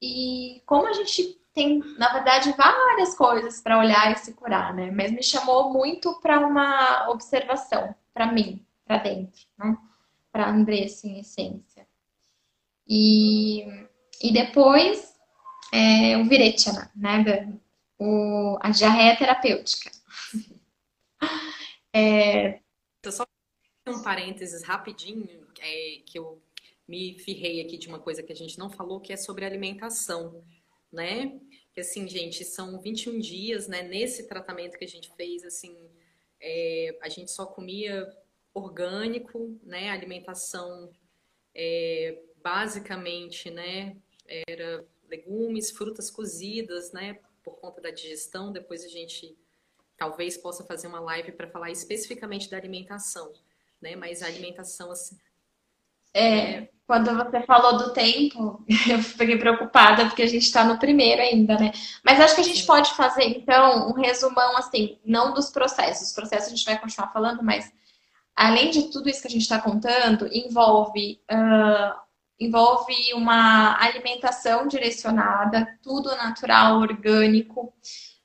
[0.02, 4.90] e como a gente tem, na verdade, várias coisas para olhar e se curar, né?
[4.90, 9.78] Mas me chamou muito para uma observação, para mim, para dentro, né?
[10.32, 11.86] Para Andressa, em essência.
[12.88, 13.66] E,
[14.20, 15.14] e depois
[15.72, 17.52] é, o Virechana, né?
[18.00, 19.92] O, a diarreia terapêutica.
[21.92, 22.60] É...
[23.04, 23.26] Só
[23.86, 26.42] um parênteses rapidinho, é, que eu
[26.86, 30.44] me firrei aqui de uma coisa que a gente não falou, que é sobre alimentação,
[30.92, 31.40] né?
[31.72, 33.82] Que assim, gente, são 21 dias, né?
[33.82, 35.76] Nesse tratamento que a gente fez, assim,
[36.40, 38.08] é, a gente só comia
[38.52, 39.90] orgânico, né?
[39.90, 40.90] Alimentação
[41.54, 43.96] é, basicamente, né?
[44.26, 47.20] Era legumes, frutas cozidas, né?
[47.42, 48.52] Por conta da digestão.
[48.52, 49.36] Depois a gente
[49.96, 53.32] talvez possa fazer uma live para falar especificamente da alimentação,
[53.80, 53.96] né?
[53.96, 55.16] Mas a alimentação assim.
[56.14, 61.22] É, quando você falou do tempo, eu fiquei preocupada porque a gente está no primeiro
[61.22, 61.72] ainda, né?
[62.04, 66.08] Mas acho que a gente pode fazer então um resumão assim, não dos processos.
[66.08, 67.72] Os processos a gente vai continuar falando, mas
[68.34, 72.10] além de tudo isso que a gente está contando, envolve uh,
[72.40, 77.72] envolve uma alimentação direcionada, tudo natural, orgânico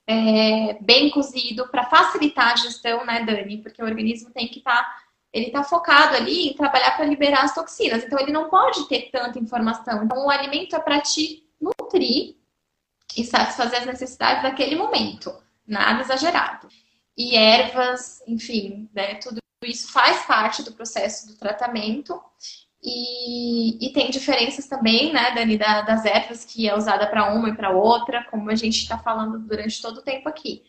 [0.08, 3.62] é, bem cozido para facilitar a gestão, né, Dani?
[3.62, 4.96] Porque o organismo tem que estar, tá,
[5.36, 8.06] ele está focado ali em trabalhar para liberar as toxinas.
[8.06, 10.06] Então ele não pode ter tanta informação.
[10.06, 12.38] Então o alimento é para te nutrir
[13.18, 15.36] e satisfazer as necessidades daquele momento,
[15.68, 16.70] nada exagerado.
[17.18, 22.22] E ervas, enfim, né, tudo isso faz parte do processo do tratamento
[22.82, 27.50] e, e, tem diferenças também, né, Dani, da, das ervas que é usada para uma
[27.50, 30.64] e para outra, como a gente está falando durante todo o tempo aqui.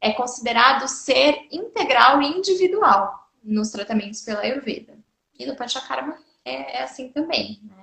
[0.00, 4.98] É considerado ser integral e individual nos tratamentos pela Ayurveda.
[5.38, 7.82] E no Panchakarma é, é assim também, né?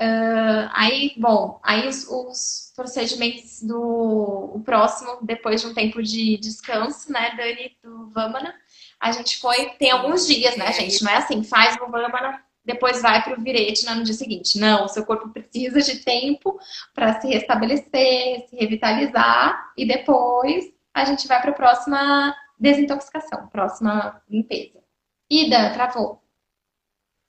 [0.00, 6.36] Uh, aí, bom, aí os, os, procedimentos do o próximo, depois de um tempo de
[6.36, 8.54] descanso, né, Dani, do Vamana,
[9.00, 11.02] a gente foi, tem alguns dias, né, gente?
[11.02, 14.56] Não é assim, faz o Vamana, depois vai para o virete no dia seguinte.
[14.58, 16.60] Não, o seu corpo precisa de tempo
[16.94, 24.22] para se restabelecer, se revitalizar e depois a gente vai para a próxima desintoxicação, próxima
[24.28, 24.82] limpeza.
[25.30, 26.22] Ida, travou.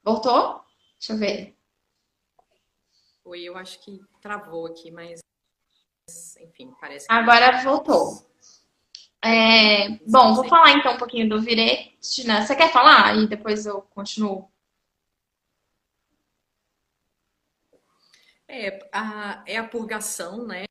[0.03, 0.63] Voltou?
[0.97, 1.57] Deixa eu ver.
[3.25, 5.19] Oi, eu acho que travou aqui, mas
[6.41, 7.13] enfim, parece que.
[7.13, 8.27] Agora voltou.
[9.23, 12.25] É, bom, vou falar então um pouquinho do virete.
[12.25, 12.41] Né?
[12.41, 13.17] Você quer falar?
[13.17, 14.49] E depois eu continuo.
[18.47, 20.63] É a, é a purgação, né?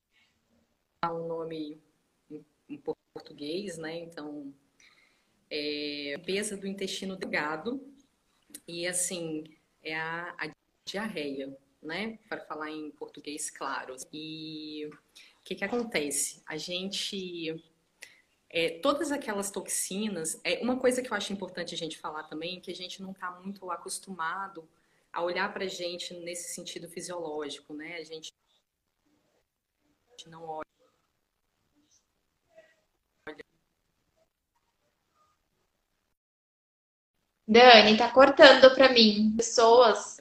[1.05, 1.81] É um nome
[2.29, 2.83] em, em
[3.19, 3.99] português, né?
[3.99, 4.55] Então,
[5.51, 7.81] é limpeza do intestino delgado
[8.67, 9.45] e, assim,
[9.83, 10.51] é a, a
[10.85, 12.19] diarreia, né?
[12.29, 13.97] Para falar em português claro.
[14.13, 16.43] E o que, que acontece?
[16.47, 17.63] A gente.
[18.51, 22.63] É, todas aquelas toxinas, é uma coisa que eu acho importante a gente falar também,
[22.63, 24.67] que a gente não está muito acostumado
[25.13, 27.97] a olhar para a gente nesse sentido fisiológico, né?
[27.97, 28.33] A gente
[30.27, 30.68] não olha.
[37.49, 39.35] Dani, tá cortando para mim.
[39.35, 40.21] Pessoas.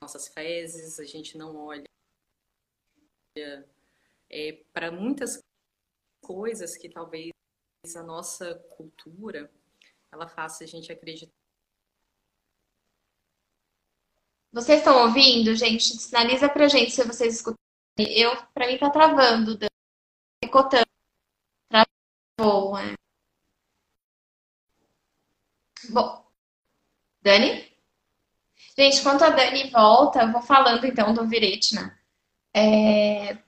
[0.00, 1.84] Nossas fezes, a gente não olha
[4.30, 5.42] é, para muitas
[6.24, 7.32] coisas que talvez
[7.96, 9.50] a nossa cultura
[10.12, 11.32] ela faça a gente acreditar
[14.52, 15.82] Vocês estão ouvindo, gente?
[15.82, 17.56] Sinaliza pra gente se vocês escutam.
[17.98, 19.58] Eu, pra mim, tá travando,
[20.42, 20.84] picotando.
[22.38, 23.01] Travou, é.
[25.90, 26.24] Bom,
[27.22, 27.72] Dani?
[28.76, 31.98] Gente, enquanto a Dani volta, eu vou falando então do Viretna.
[32.54, 33.38] É,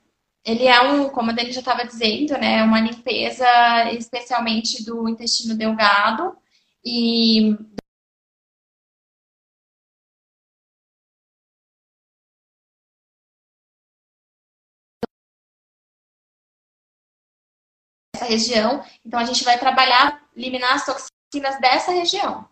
[0.45, 3.45] ele é um, como a Dani já estava dizendo, né, uma limpeza
[3.93, 6.37] especialmente do intestino delgado
[6.85, 7.55] e
[18.15, 18.83] essa região.
[19.05, 22.47] Então, a gente vai trabalhar, eliminar as toxinas dessa região.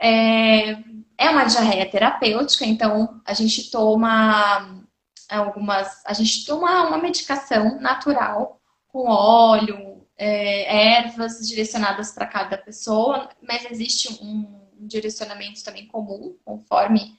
[0.00, 0.70] É,
[1.18, 4.84] é uma diarreia terapêutica, então a gente toma
[5.28, 6.02] algumas.
[6.06, 13.70] A gente toma uma medicação natural com óleo, é, ervas direcionadas para cada pessoa, mas
[13.70, 17.16] existe um, um direcionamento também comum, conforme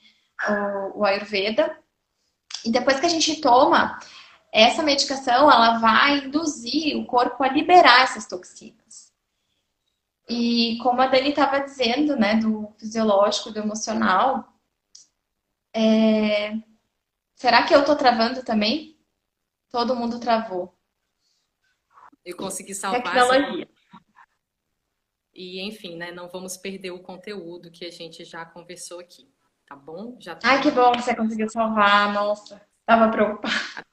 [0.94, 1.78] o, o Ayurveda.
[2.66, 4.00] E depois que a gente toma,
[4.52, 8.89] essa medicação ela vai induzir o corpo a liberar essas toxinas.
[10.30, 14.54] E como a Dani estava dizendo, né, do fisiológico, do emocional,
[15.74, 16.54] é...
[17.34, 18.96] será que eu estou travando também?
[19.72, 20.78] Todo mundo travou.
[22.24, 23.02] Eu consegui salvar.
[23.02, 23.68] Tecnologia.
[25.34, 29.28] e enfim, né, não vamos perder o conteúdo que a gente já conversou aqui,
[29.66, 30.16] tá bom?
[30.20, 30.48] Já tá...
[30.48, 33.84] Ai, que bom que você conseguiu salvar, nossa, tava preocupada.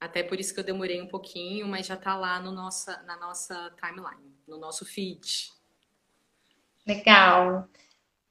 [0.00, 3.16] Até por isso que eu demorei um pouquinho, mas já tá lá no nossa, na
[3.16, 5.55] nossa timeline, no nosso feed.
[6.86, 7.68] Legal.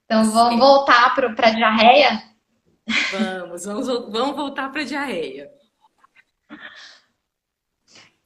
[0.06, 2.24] Então vamos voltar para a diarreia?
[3.12, 5.52] Vamos, vamos, vamos voltar para a diarreia.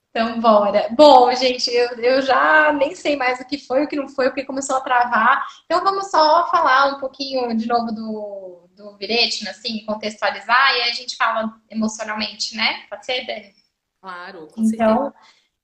[0.10, 0.90] Então, bora.
[0.98, 4.28] Bom, gente, eu, eu já nem sei mais o que foi, o que não foi,
[4.28, 5.46] o que começou a travar.
[5.66, 10.90] Então, vamos só falar um pouquinho de novo do, do Viretina, assim, contextualizar, e aí
[10.90, 12.86] a gente fala emocionalmente, né?
[12.90, 13.54] Pode ser, Dani?
[14.02, 15.14] Claro, com Então,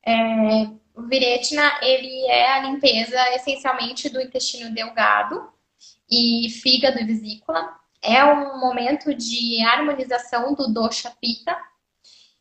[0.05, 5.49] é, o Viretina, ele é a limpeza essencialmente do intestino delgado
[6.09, 7.75] e fígado e vesícula.
[8.01, 11.55] É um momento de harmonização do dosha pita,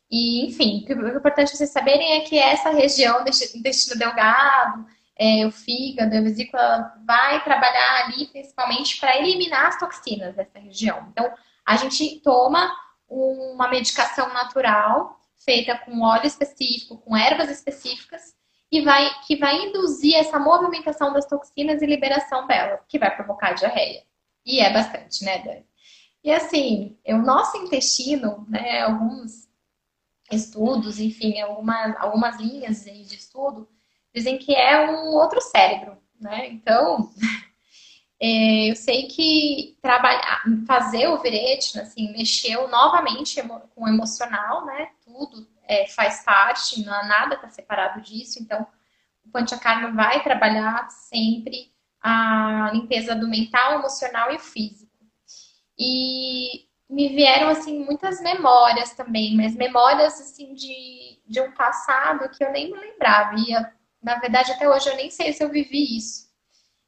[0.09, 4.85] e, enfim, o que é importante vocês saberem é que essa região do intestino delgado,
[5.17, 11.07] é, o fígado, a vesícula, vai trabalhar ali principalmente para eliminar as toxinas dessa região.
[11.11, 11.33] Então,
[11.65, 12.71] a gente toma
[13.09, 18.35] uma medicação natural feita com óleo específico, com ervas específicas,
[18.71, 23.53] e vai, que vai induzir essa movimentação das toxinas e liberação delas, que vai provocar
[23.53, 24.03] diarreia.
[24.45, 25.65] E é bastante, né, Dani?
[26.23, 29.47] E assim, o nosso intestino, né, alguns
[30.31, 33.69] estudos, enfim, algumas, algumas linhas de estudo,
[34.13, 36.47] dizem que é um outro cérebro, né?
[36.47, 37.11] Então,
[38.19, 43.41] é, eu sei que trabalhar, fazer o Viretina, assim, mexeu novamente
[43.75, 44.89] com o emocional, né?
[45.03, 48.41] Tudo é, faz parte, não, nada está separado disso.
[48.41, 48.65] Então,
[49.25, 54.91] o Panchakarma vai trabalhar sempre a limpeza do mental, emocional e físico.
[55.77, 62.43] E me vieram assim muitas memórias também, mas memórias assim de, de um passado que
[62.43, 63.35] eu nem me lembrava.
[63.39, 63.51] E
[64.01, 66.25] na verdade até hoje eu nem sei se eu vivi isso.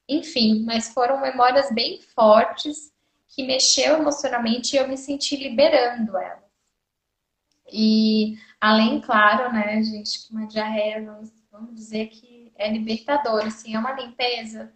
[0.07, 2.93] Enfim, mas foram memórias bem fortes
[3.27, 6.46] que mexeu emocionalmente e eu me senti liberando elas.
[7.71, 13.79] E além, claro, né, gente, uma diarreia, vamos, vamos dizer que é libertador, assim, é
[13.79, 14.73] uma limpeza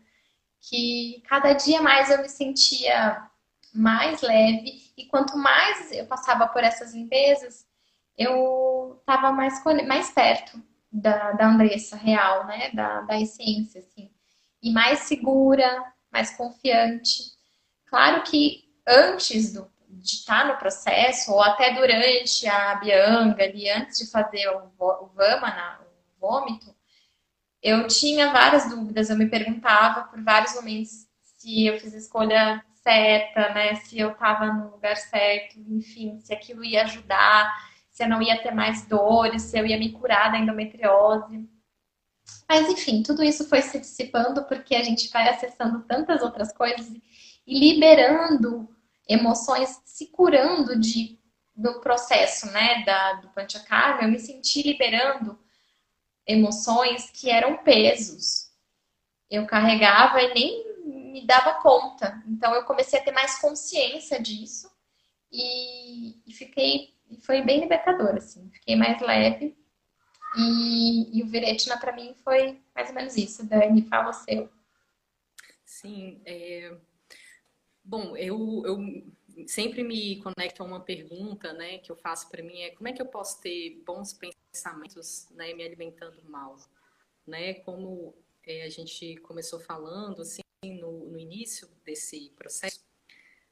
[0.59, 3.27] que cada dia mais eu me sentia
[3.73, 7.65] mais leve e quanto mais eu passava por essas limpezas,
[8.17, 10.61] eu estava mais, mais perto
[10.91, 12.69] da, da Andressa real, né?
[12.71, 14.11] Da, da essência, assim.
[14.61, 17.23] E mais segura, mais confiante.
[17.87, 23.99] Claro que antes do, de estar no processo, ou até durante a Bianga, ali, antes
[23.99, 26.73] de fazer o, Vamana, o vômito,
[27.61, 32.65] eu tinha várias dúvidas, eu me perguntava por vários momentos se eu fiz a escolha
[32.83, 33.75] certa, né?
[33.75, 37.53] Se eu estava no lugar certo, enfim, se aquilo ia ajudar,
[37.89, 41.47] se eu não ia ter mais dores, se eu ia me curar da endometriose.
[42.49, 46.91] Mas enfim, tudo isso foi se dissipando porque a gente vai acessando tantas outras coisas
[47.45, 48.69] e liberando
[49.07, 51.19] emoções, se curando de
[51.53, 55.37] do processo, né, da, do Panchakarma, eu me senti liberando
[56.25, 58.49] emoções que eram pesos.
[59.29, 60.71] Eu carregava e nem
[61.11, 62.21] me dava conta.
[62.27, 64.71] Então eu comecei a ter mais consciência disso
[65.31, 66.91] e, e fiquei
[67.21, 68.49] foi bem libertador assim.
[68.51, 69.55] Fiquei mais leve
[70.37, 73.45] e, e o Viretina para mim foi mais ou menos isso.
[73.45, 74.49] Dani, fala o seu.
[75.65, 76.75] Sim, é...
[77.83, 82.61] bom, eu, eu sempre me conecto a uma pergunta, né, que eu faço para mim
[82.61, 86.57] é como é que eu posso ter bons pensamentos, né, me alimentando mal,
[87.25, 87.55] né?
[87.55, 88.15] Como
[88.45, 92.81] é, a gente começou falando, assim, no, no início desse processo,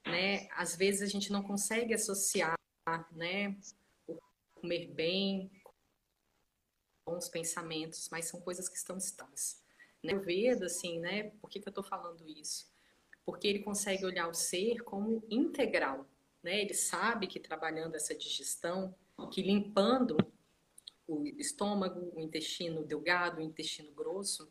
[0.06, 2.56] né, às vezes a gente não consegue associar,
[3.12, 3.58] né,
[4.08, 4.18] o
[4.56, 5.52] comer bem,
[7.06, 9.64] bons pensamentos, mas são coisas que estão distantes.
[10.04, 10.14] Né?
[10.14, 12.68] O Veda, assim, né, por que, que eu estou falando isso?
[13.26, 16.08] Porque ele consegue olhar o ser como integral,
[16.42, 16.62] né?
[16.62, 18.96] Ele sabe que trabalhando essa digestão,
[19.32, 20.18] que limpando
[21.08, 24.50] o estômago, o intestino delgado, o intestino grosso,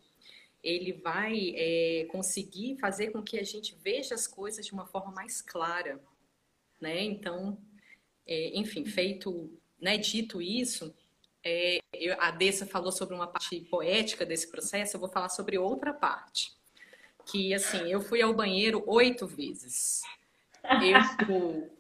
[0.62, 5.12] ele vai é, conseguir fazer com que a gente veja as coisas de uma forma
[5.12, 6.02] mais clara,
[6.80, 7.00] né?
[7.02, 7.58] Então,
[8.26, 9.50] é, enfim, feito,
[9.80, 10.94] né, dito isso,
[11.44, 11.78] é,
[12.18, 16.57] a Dessa falou sobre uma parte poética desse processo, eu vou falar sobre outra parte,
[17.30, 20.02] que assim, eu fui ao banheiro oito vezes.
[20.64, 21.78] Eu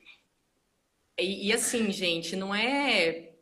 [1.18, 3.32] e, e assim, gente, não é,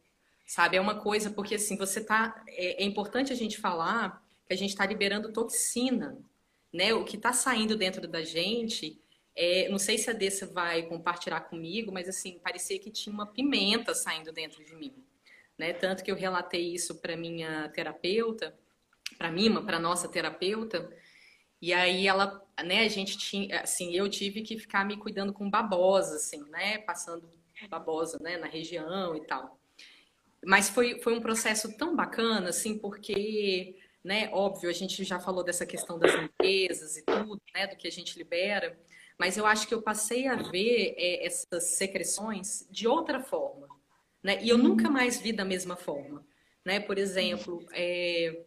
[0.47, 4.55] sabe, é uma coisa porque assim você tá, é, é importante a gente falar que
[4.55, 6.19] a gente está liberando toxina,
[6.73, 6.95] né?
[6.95, 8.99] O que está saindo dentro da gente,
[9.35, 13.27] é, não sei se a Dessa vai compartilhar comigo, mas assim, parecia que tinha uma
[13.27, 14.95] pimenta saindo dentro de mim,
[15.59, 15.73] né?
[15.75, 18.57] Tanto que eu relatei isso para minha terapeuta,
[19.19, 20.91] para Mima, para nossa terapeuta,
[21.67, 25.51] E aí ela, né, a gente tinha, assim, eu tive que ficar me cuidando com
[25.51, 27.29] babosa, assim, né, passando
[27.69, 29.59] babosa, né, na região e tal.
[30.45, 35.43] Mas foi, foi um processo tão bacana, assim, porque, né, óbvio, a gente já falou
[35.43, 38.79] dessa questão das limpezas e tudo, né, do que a gente libera,
[39.19, 43.67] mas eu acho que eu passei a ver é, essas secreções de outra forma,
[44.23, 46.25] né, e eu nunca mais vi da mesma forma,
[46.65, 48.45] né, por exemplo, é,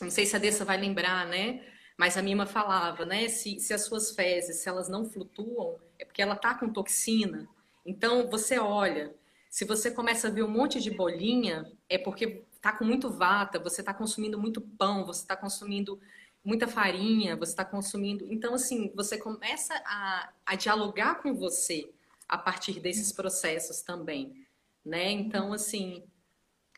[0.00, 3.28] não sei se a Dessa vai lembrar, né, mas a Mima falava, né?
[3.28, 7.48] Se, se as suas fezes, se elas não flutuam, é porque ela tá com toxina.
[7.86, 9.14] Então, você olha,
[9.48, 13.58] se você começa a ver um monte de bolinha, é porque tá com muito vata,
[13.58, 16.00] você está consumindo muito pão, você está consumindo
[16.44, 18.26] muita farinha, você está consumindo.
[18.32, 21.88] Então, assim, você começa a, a dialogar com você
[22.28, 24.46] a partir desses processos também,
[24.84, 25.10] né?
[25.10, 26.02] Então, assim,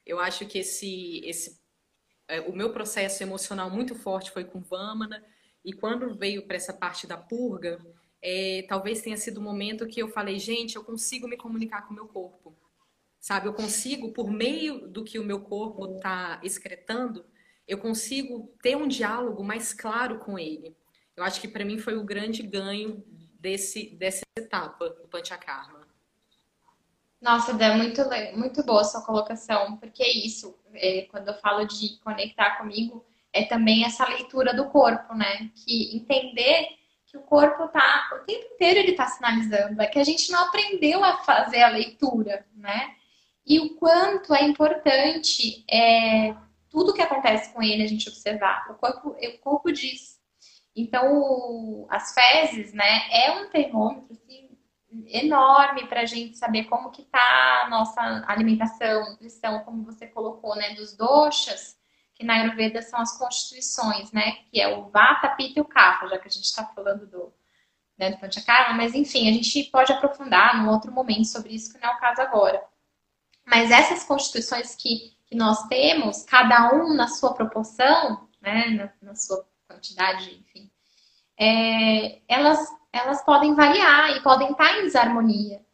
[0.05, 1.59] eu acho que esse, esse
[2.29, 5.25] é, o meu processo emocional muito forte foi com Vamana,
[5.65, 7.85] e quando veio para essa parte da purga,
[8.23, 11.93] é, talvez tenha sido o momento que eu falei, gente, eu consigo me comunicar com
[11.93, 12.57] o meu corpo.
[13.19, 17.25] Sabe, eu consigo, por meio do que o meu corpo está excretando,
[17.67, 20.77] eu consigo ter um diálogo mais claro com ele.
[21.17, 23.05] Eu acho que para mim foi o grande ganho
[23.41, 25.76] desse, dessa etapa do Panchakarma.
[27.21, 28.03] Nossa, Dé, muito,
[28.35, 33.45] muito boa sua colocação, porque é isso, é, quando eu falo de conectar comigo, é
[33.45, 35.51] também essa leitura do corpo, né?
[35.55, 36.69] Que entender
[37.07, 40.41] que o corpo tá, o tempo inteiro ele tá sinalizando, é que a gente não
[40.45, 42.95] aprendeu a fazer a leitura, né?
[43.47, 46.35] E o quanto é importante é,
[46.69, 48.67] tudo que acontece com ele a gente observar.
[48.71, 50.17] O corpo, o corpo diz.
[50.75, 54.46] Então, as fezes, né, é um termômetro assim,
[55.09, 60.55] enorme para a gente saber como que tá a nossa alimentação, nutrição, como você colocou,
[60.57, 61.77] né, dos doshas,
[62.15, 66.09] que na Ayurveda são as constituições, né, que é o Vata, Pitta e o Kapha,
[66.09, 67.33] já que a gente está falando do,
[67.99, 71.81] né, do Panchakarma, mas enfim, a gente pode aprofundar num outro momento sobre isso, que
[71.81, 72.63] não é o caso agora.
[73.45, 79.15] Mas essas constituições que, que nós temos, cada um na sua proporção, né, na, na
[79.15, 80.71] sua quantidade, enfim,
[81.39, 85.65] é, elas elas podem variar e podem estar em desarmonia.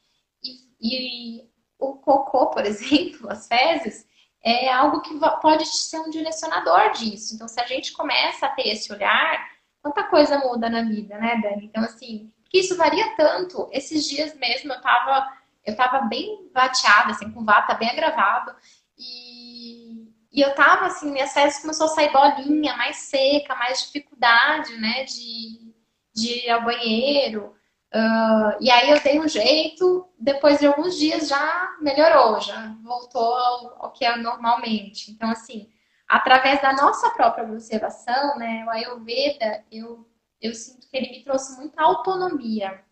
[0.43, 4.07] E, e o cocô, por exemplo, as fezes,
[4.43, 7.35] é algo que pode ser um direcionador disso.
[7.35, 9.49] Então, se a gente começa a ter esse olhar,
[9.81, 11.67] quanta coisa muda na vida, né, Dani?
[11.67, 13.69] Então, assim, porque isso varia tanto.
[13.73, 15.27] Esses dias mesmo eu tava,
[15.65, 18.55] eu tava bem vateada, assim, com vata bem agravado.
[18.99, 24.77] E, e eu tava, assim, minhas fezes começou a sair bolinha, mais seca, mais dificuldade,
[24.77, 25.72] né, de,
[26.15, 27.55] de ir ao banheiro.
[27.95, 33.35] Uh, e aí eu dei um jeito, depois de alguns dias já melhorou, já voltou
[33.35, 35.11] ao, ao, que é normalmente.
[35.11, 35.69] Então, assim,
[36.09, 40.09] através da nossa própria observação, né, o Ayurveda, eu,
[40.41, 42.83] eu sinto que ele me trouxe muita autonomia.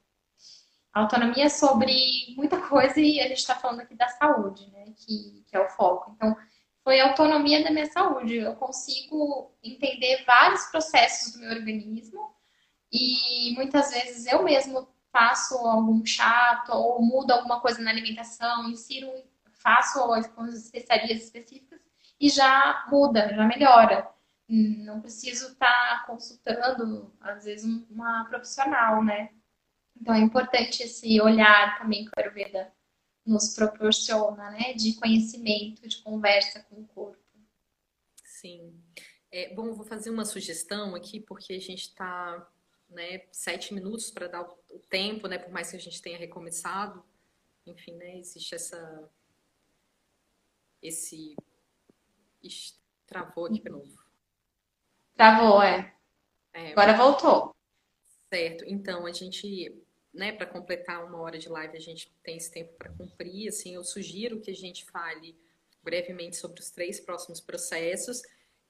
[0.92, 5.56] Autonomia sobre muita coisa e a gente está falando aqui da saúde, né, que, que
[5.56, 6.12] é o foco.
[6.14, 6.36] Então,
[6.84, 8.36] foi autonomia da minha saúde.
[8.36, 12.38] Eu consigo entender vários processos do meu organismo
[12.92, 19.10] e muitas vezes eu mesmo faço algum chato ou mudo alguma coisa na alimentação, insiro,
[19.52, 21.80] faço algumas especiarias específicas
[22.18, 24.08] e já muda, já melhora.
[24.48, 29.30] Não preciso estar tá consultando, às vezes, uma profissional, né?
[29.96, 32.72] Então é importante esse olhar também que o Ayurveda
[33.24, 34.72] nos proporciona, né?
[34.74, 37.20] De conhecimento, de conversa com o corpo.
[38.24, 38.74] Sim.
[39.30, 42.44] É, bom, vou fazer uma sugestão aqui, porque a gente está
[42.90, 47.04] né, sete minutos para dar o tempo, né, por mais que a gente tenha recomeçado.
[47.66, 49.10] Enfim, né, existe essa
[50.82, 51.36] esse
[53.06, 54.02] travou aqui de novo.
[55.14, 55.94] Travou, é.
[56.52, 56.72] é.
[56.72, 57.54] Agora voltou.
[58.32, 58.64] Certo.
[58.66, 59.76] Então, a gente,
[60.14, 63.48] né, para completar uma hora de live, a gente tem esse tempo para cumprir.
[63.48, 65.38] Assim, eu sugiro que a gente fale
[65.82, 68.22] brevemente sobre os três próximos processos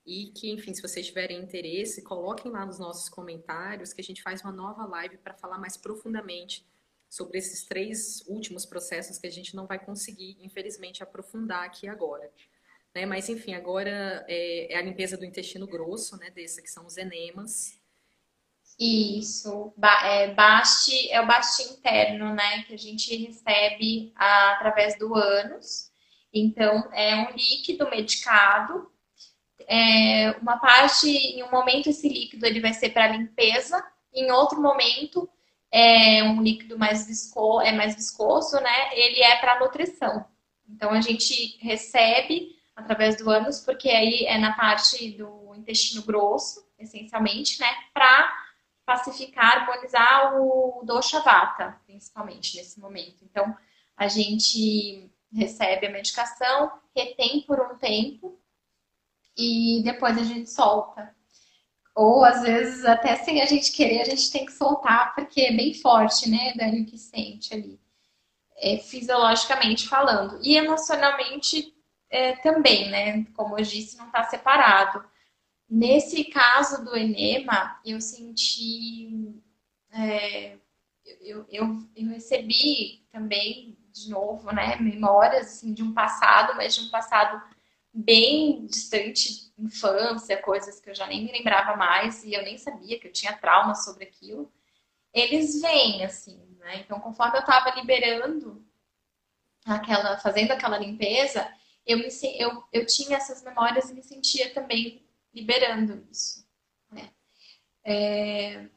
[0.07, 4.23] e que, enfim, se vocês tiverem interesse, coloquem lá nos nossos comentários que a gente
[4.23, 6.67] faz uma nova live para falar mais profundamente
[7.09, 12.31] sobre esses três últimos processos que a gente não vai conseguir, infelizmente, aprofundar aqui agora.
[12.95, 13.05] Né?
[13.05, 16.31] Mas, enfim, agora é, é a limpeza do intestino grosso, né?
[16.31, 17.79] Desse que são os enemas.
[18.79, 19.75] Isso,
[20.05, 22.63] é, baste, é o baste interno, né?
[22.63, 25.91] Que a gente recebe através do ânus.
[26.33, 28.91] Então, é um líquido medicado
[29.73, 33.81] é, uma parte, em um momento, esse líquido ele vai ser para limpeza,
[34.13, 35.31] em outro momento,
[35.71, 38.91] é um líquido mais viscoso, é mais viscoso, né?
[38.93, 40.25] Ele é para nutrição.
[40.69, 46.67] Então a gente recebe através do ânus, porque aí é na parte do intestino grosso,
[46.77, 48.29] essencialmente, né, para
[48.85, 53.23] pacificar, harmonizar o dosha vata, principalmente nesse momento.
[53.23, 53.57] Então,
[53.97, 58.40] a gente recebe a medicação, retém por um tempo
[59.41, 61.15] e depois a gente solta.
[61.95, 65.53] Ou às vezes, até sem a gente querer, a gente tem que soltar, porque é
[65.53, 67.81] bem forte, né, Dani, o que sente ali,
[68.57, 70.39] é, fisiologicamente falando.
[70.43, 71.75] E emocionalmente
[72.09, 75.05] é, também, né, como eu disse, não está separado.
[75.69, 79.41] Nesse caso do enema, eu senti.
[79.93, 80.57] É,
[81.21, 86.87] eu, eu, eu recebi também, de novo, né, memórias assim, de um passado, mas de
[86.87, 87.43] um passado
[87.93, 92.99] bem distante, infância, coisas que eu já nem me lembrava mais e eu nem sabia
[92.99, 94.53] que eu tinha trauma sobre aquilo.
[95.13, 96.81] Eles vêm, assim, né?
[96.81, 98.65] Então, conforme eu estava liberando
[99.65, 101.53] aquela, fazendo aquela limpeza,
[101.85, 106.47] eu, me, eu, eu tinha essas memórias e me sentia também liberando isso.
[106.91, 107.11] Né?
[107.85, 108.69] É,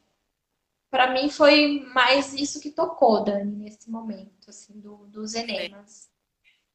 [0.89, 6.12] para mim foi mais isso que tocou, Dani, nesse momento, assim, do, dos enemas.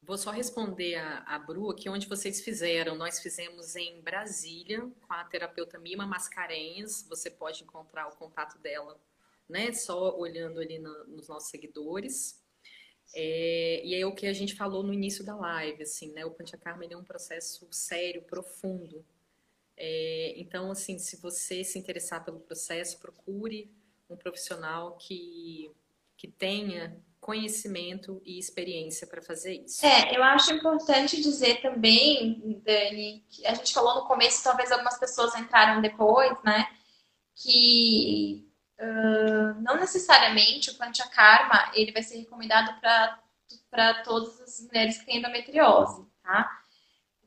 [0.09, 2.97] Vou só responder a, a Bru aqui onde vocês fizeram.
[2.97, 7.07] Nós fizemos em Brasília com a terapeuta Mima Mascarenhas.
[7.11, 8.99] Você pode encontrar o contato dela,
[9.47, 9.71] né?
[9.75, 12.43] Só olhando ali no, nos nossos seguidores.
[13.15, 16.25] É, e é o que a gente falou no início da live, assim, né?
[16.25, 19.05] O Panchakarma é um processo sério, profundo.
[19.77, 23.71] É, então, assim, se você se interessar pelo processo, procure
[24.09, 25.71] um profissional que,
[26.17, 29.85] que tenha conhecimento e experiência para fazer isso.
[29.85, 34.99] É, eu acho importante dizer também, Dani, que a gente falou no começo, talvez algumas
[34.99, 36.67] pessoas entraram depois, né?
[37.35, 38.49] Que
[38.81, 45.19] uh, não necessariamente o Panchakarma ele vai ser recomendado para todas as mulheres que têm
[45.19, 46.51] endometriose, tá?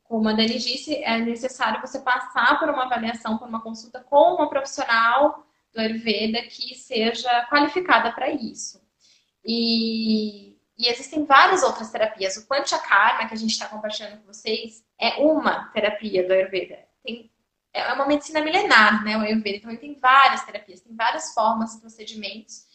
[0.03, 4.35] Como a Dani disse, é necessário você passar por uma avaliação, por uma consulta com
[4.35, 8.81] uma profissional do Ayurveda que seja qualificada para isso.
[9.43, 12.37] E, e, existem várias outras terapias.
[12.37, 16.79] O Panchakarma, que a gente está compartilhando com vocês, é uma terapia do Ayurveda.
[17.03, 17.31] Tem,
[17.73, 19.57] é uma medicina milenar, né, o Ayurveda.
[19.57, 22.65] Então, ele tem várias terapias, tem várias formas, procedimentos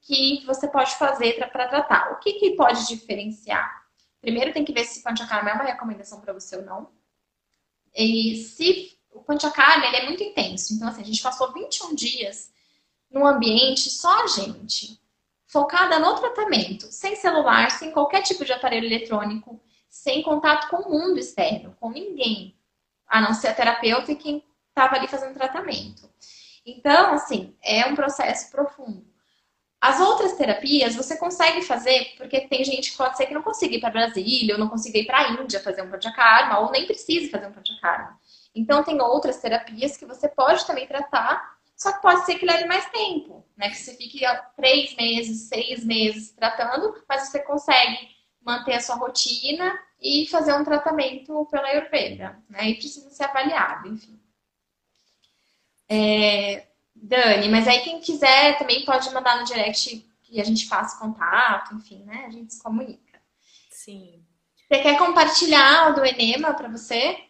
[0.00, 2.12] que você pode fazer para tratar.
[2.12, 3.86] O que, que pode diferenciar?
[4.20, 6.90] Primeiro tem que ver se Panchakarma é uma recomendação para você ou não.
[7.94, 10.74] E se o Panchakarma, ele é muito intenso.
[10.74, 12.52] Então, assim, a gente passou 21 dias
[13.10, 15.00] num ambiente só a gente,
[15.48, 20.90] focada no tratamento, sem celular, sem qualquer tipo de aparelho eletrônico, sem contato com o
[20.90, 22.54] mundo externo, com ninguém,
[23.08, 26.08] a não ser a terapeuta e quem estava ali fazendo tratamento.
[26.64, 29.06] Então, assim, é um processo profundo.
[29.80, 33.76] As outras terapias você consegue fazer, porque tem gente que pode ser que não consiga
[33.76, 36.84] ir para Brasília, ou não consiga ir para a Índia fazer um panchakarma, ou nem
[36.84, 38.18] precise fazer um panchakarma.
[38.54, 42.64] Então, tem outras terapias que você pode também tratar, só que pode ser que leve
[42.64, 43.70] mais tempo, né?
[43.70, 44.20] Que você fique
[44.56, 48.10] três meses, seis meses tratando, mas você consegue
[48.42, 52.70] manter a sua rotina e fazer um tratamento pela Ayurveda, né?
[52.70, 54.18] E precisa ser avaliado, enfim.
[55.88, 56.66] É,
[56.96, 61.76] Dani, mas aí quem quiser também pode mandar no direct que a gente faça contato,
[61.76, 62.24] enfim, né?
[62.26, 63.20] A gente se comunica.
[63.70, 64.20] Sim.
[64.56, 67.27] Você quer compartilhar o do Enema para você?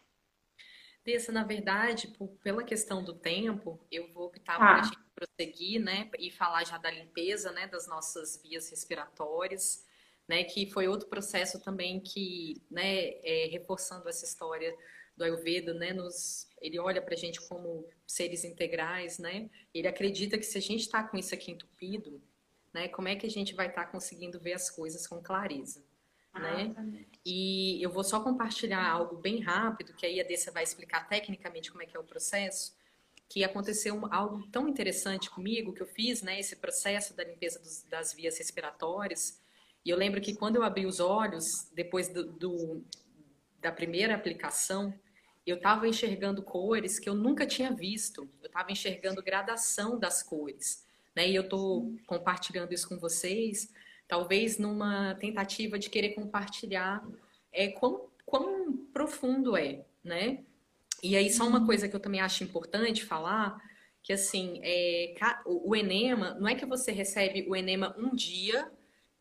[1.08, 4.58] Dessa, na verdade, por, pela questão do tempo, eu vou optar ah.
[4.58, 6.10] por a gente prosseguir, né?
[6.18, 7.66] E falar já da limpeza, né?
[7.66, 9.86] Das nossas vias respiratórias,
[10.28, 10.44] né?
[10.44, 13.12] Que foi outro processo também que, né?
[13.22, 14.76] É, reforçando essa história
[15.16, 15.94] do Ayurveda, né?
[15.94, 19.48] Nos, ele olha para a gente como seres integrais, né?
[19.72, 22.20] Ele acredita que se a gente está com isso aqui entupido,
[22.70, 22.86] né?
[22.86, 25.82] Como é que a gente vai estar tá conseguindo ver as coisas com clareza,
[26.38, 26.74] né?
[27.24, 31.70] E eu vou só compartilhar algo bem rápido, que aí a Dessa vai explicar tecnicamente
[31.70, 32.76] como é que é o processo,
[33.28, 36.40] que aconteceu algo tão interessante comigo que eu fiz, né?
[36.40, 39.40] Esse processo da limpeza dos, das vias respiratórias.
[39.84, 42.84] E eu lembro que quando eu abri os olhos, depois do, do
[43.60, 44.94] da primeira aplicação,
[45.46, 48.28] eu estava enxergando cores que eu nunca tinha visto.
[48.40, 50.86] Eu estava enxergando gradação das cores.
[51.14, 51.28] Né?
[51.28, 53.72] E eu estou compartilhando isso com vocês,
[54.08, 57.06] talvez numa tentativa de querer compartilhar
[57.52, 60.42] é, quão, quão profundo é, né?
[61.02, 63.62] E aí, só uma coisa que eu também acho importante falar,
[64.02, 68.68] que assim, é, o enema, não é que você recebe o enema um dia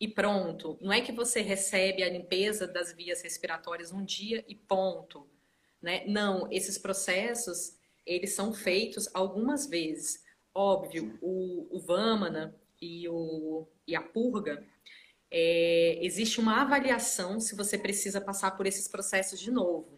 [0.00, 0.78] e pronto.
[0.80, 5.28] Não é que você recebe a limpeza das vias respiratórias um dia e ponto.
[5.80, 6.04] Né?
[6.06, 10.24] Não, esses processos, eles são feitos algumas vezes.
[10.54, 14.64] Óbvio, o, o Vamana e, o, e a purga,
[15.30, 19.96] é, existe uma avaliação se você precisa passar por esses processos de novo,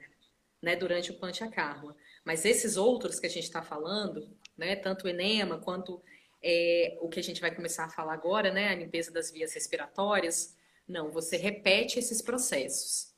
[0.60, 1.96] né, durante o Panchakarma.
[2.24, 6.02] Mas esses outros que a gente está falando, né, tanto o enema quanto
[6.42, 9.54] é, o que a gente vai começar a falar agora, né, a limpeza das vias
[9.54, 10.56] respiratórias,
[10.86, 13.10] não, você repete esses processos.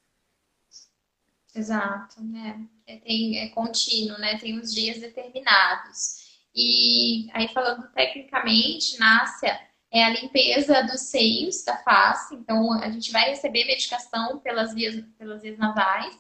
[1.55, 2.67] Exato, né?
[2.87, 4.39] É, tem, é contínuo, né?
[4.39, 6.41] Tem os dias determinados.
[6.55, 9.59] E aí, falando tecnicamente, Nácia,
[9.93, 12.35] é a limpeza dos seios, da face.
[12.35, 16.19] Então, a gente vai receber medicação pelas vias, pelas vias nasais.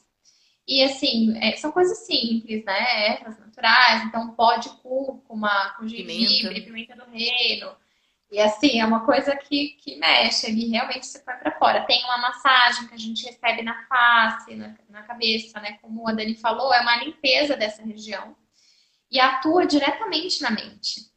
[0.68, 3.14] E, assim, é, são coisas simples, né?
[3.14, 4.04] Ervas naturais.
[4.04, 6.94] Então, pó de cúrcuma, com gengibre, pimenta.
[6.94, 7.74] pimenta do reino.
[8.30, 11.86] E, assim, é uma coisa que, que mexe ali, realmente você põe para fora.
[11.86, 15.78] Tem uma massagem que a gente recebe na face, na, na cabeça, né?
[15.80, 18.36] Como a Dani falou, é uma limpeza dessa região.
[19.10, 21.11] E atua diretamente na mente.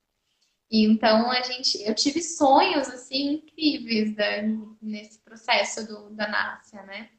[0.70, 4.42] E então a gente, eu tive sonhos assim incríveis da,
[4.82, 7.10] nesse processo do, da Nácia, né?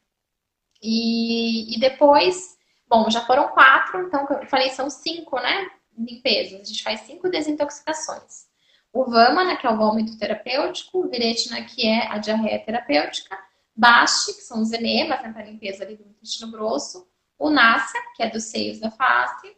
[0.83, 2.57] E, e depois,
[2.89, 5.71] bom, já foram quatro, então eu falei são cinco, né?
[5.97, 6.61] Limpezas.
[6.61, 8.47] A gente faz cinco desintoxicações.
[8.93, 13.39] O Vamana, que é o vômito terapêutico, o Viretina, que é a diarreia terapêutica,
[13.75, 17.07] Basti, que são os enemas, né, para limpeza ali do intestino grosso,
[17.39, 19.55] o Nasa, que é dos seios da face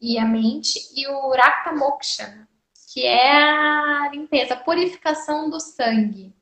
[0.00, 2.48] e a mente, e o Rakta Moksha,
[2.92, 6.34] que é a limpeza, a purificação do sangue,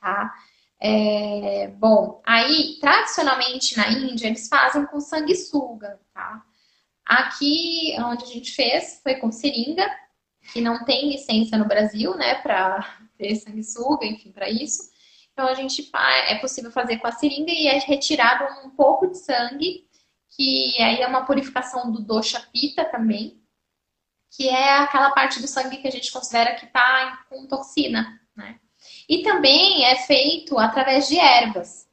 [0.00, 0.34] tá?
[0.80, 6.42] É, bom, aí, tradicionalmente na Índia, eles fazem com sanguessuga, tá?
[7.04, 9.86] Aqui, onde a gente fez, foi com seringa,
[10.52, 14.90] que não tem licença no Brasil, né, para ter sanguessuga, enfim, para isso.
[15.32, 15.90] Então, a gente
[16.26, 19.86] é possível fazer com a seringa e é retirado um pouco de sangue,
[20.30, 23.42] que aí é uma purificação do dosha pita também,
[24.30, 28.58] que é aquela parte do sangue que a gente considera que está com toxina, né?
[29.08, 31.88] E também é feito através de ervas.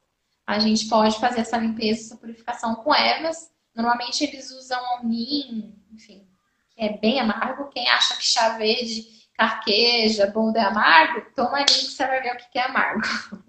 [0.46, 3.50] A gente pode fazer essa limpeza, essa purificação com ervas.
[3.74, 6.26] Normalmente eles usam alnim, enfim,
[6.70, 7.68] que é bem amargo.
[7.70, 12.34] Quem acha que chá verde, carqueja, boldo é amargo, toma alnim que você vai ver
[12.34, 13.02] o que é amargo.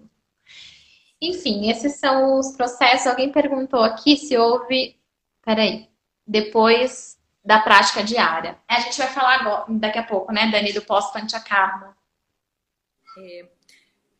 [1.20, 3.06] Enfim, esses são os processos.
[3.06, 4.96] Alguém perguntou aqui se houve.
[5.44, 5.88] Peraí.
[6.26, 7.17] Depois
[7.48, 8.58] da prática diária.
[8.68, 11.96] A gente vai falar agora, daqui a pouco, né, Dani, do pós-panchakarma.
[13.16, 13.48] É,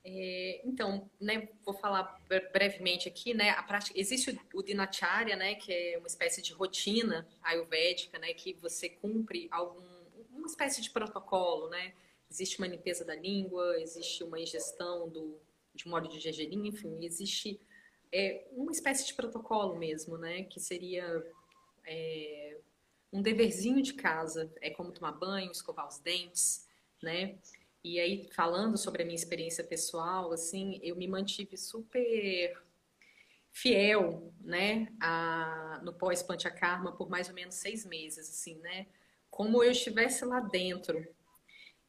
[0.03, 5.71] é, então, né, vou falar brevemente aqui, né, a prática, existe o, dinacharya, né, que
[5.71, 9.85] é uma espécie de rotina ayurvédica, né, que você cumpre algum,
[10.33, 11.93] uma espécie de protocolo, né,
[12.31, 15.39] existe uma limpeza da língua, existe uma ingestão do,
[15.75, 17.61] de óleo de gergelim, enfim, existe
[18.11, 21.23] é, uma espécie de protocolo mesmo, né, que seria
[21.87, 22.57] é,
[23.13, 26.67] um deverzinho de casa, é como tomar banho, escovar os dentes,
[27.03, 27.39] né?
[27.83, 32.61] E aí, falando sobre a minha experiência pessoal, assim, eu me mantive super
[33.51, 38.87] fiel, né, a, no pós-panchakarma por mais ou menos seis meses, assim, né?
[39.31, 41.07] Como eu estivesse lá dentro.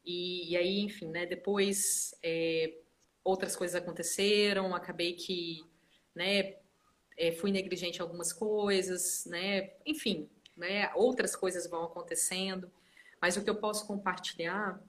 [0.05, 2.77] E, e aí, enfim, né, depois é,
[3.23, 5.63] outras coisas aconteceram, acabei que,
[6.15, 6.55] né,
[7.17, 10.29] é, fui negligente em algumas coisas, né, enfim,
[10.59, 10.91] né?
[10.93, 12.69] Outras coisas vão acontecendo,
[13.21, 14.79] mas o que eu posso compartilhar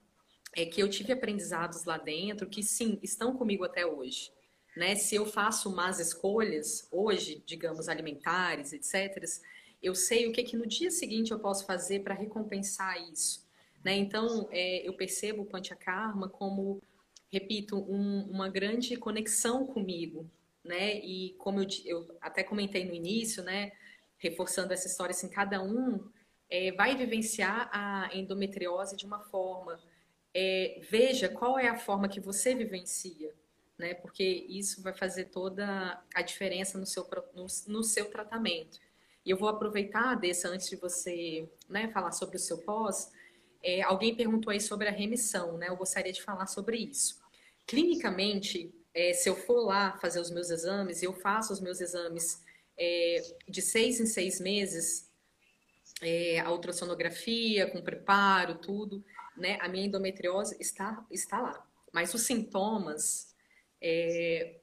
[0.53, 4.31] é que eu tive aprendizados lá dentro que sim, estão comigo até hoje.
[4.75, 4.95] Né?
[4.95, 9.23] Se eu faço más escolhas hoje, digamos alimentares, etc,
[9.81, 13.45] eu sei o que que no dia seguinte eu posso fazer para recompensar isso.
[13.83, 13.95] Né?
[13.95, 16.81] Então, é, eu percebo o Panchakarma como,
[17.31, 20.29] repito, um, uma grande conexão comigo,
[20.63, 20.99] né?
[20.99, 23.71] E como eu, eu até comentei no início, né?
[24.21, 26.07] Reforçando essa história, assim, cada um
[26.49, 29.79] é, vai vivenciar a endometriose de uma forma.
[30.33, 33.33] É, veja qual é a forma que você vivencia,
[33.77, 33.95] né?
[33.95, 38.79] Porque isso vai fazer toda a diferença no seu, no, no seu tratamento.
[39.25, 43.11] E eu vou aproveitar dessa antes de você né, falar sobre o seu pós.
[43.63, 45.67] É, alguém perguntou aí sobre a remissão, né?
[45.69, 47.19] Eu gostaria de falar sobre isso.
[47.65, 52.43] Clinicamente, é, se eu for lá fazer os meus exames, eu faço os meus exames
[52.83, 55.07] é, de seis em seis meses,
[56.01, 59.05] é, a ultrassonografia, com preparo, tudo,
[59.37, 59.59] né?
[59.61, 61.67] A minha endometriose está, está lá.
[61.93, 63.35] Mas os sintomas,
[63.79, 64.61] é,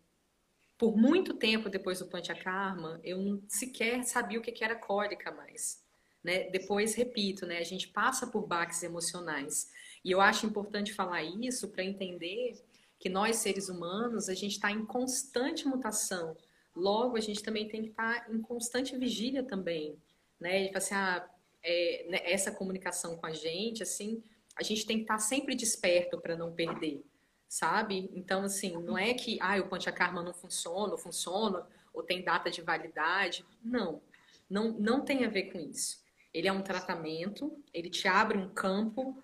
[0.77, 5.81] por muito tempo depois do panchakarma, eu não sequer sabia o que era cólica mais.
[6.25, 6.51] Né?
[6.51, 7.59] Depois, repito, né?
[7.59, 9.71] a gente passa por baques emocionais.
[10.05, 12.61] E eu acho importante falar isso para entender
[12.99, 16.37] que nós, seres humanos, a gente está em constante mutação
[16.79, 19.99] Logo, a gente também tem que estar em constante vigília também,
[20.39, 20.67] né?
[20.67, 21.29] E assim, ah,
[21.63, 24.23] é, né, essa comunicação com a gente, assim,
[24.57, 27.05] a gente tem que estar sempre desperto para não perder,
[27.49, 28.09] sabe?
[28.15, 32.49] Então, assim, não é que, ah, o Panchakarma não funciona, ou funciona, ou tem data
[32.51, 33.45] de validade.
[33.63, 34.01] Não,
[34.49, 36.03] não, não tem a ver com isso.
[36.33, 39.21] ele é um tratamento, ele te abre um campo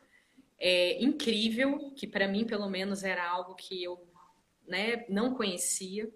[0.59, 4.05] é, incrível, que para mim, pelo menos, era algo que eu
[4.67, 6.11] né, não conhecia.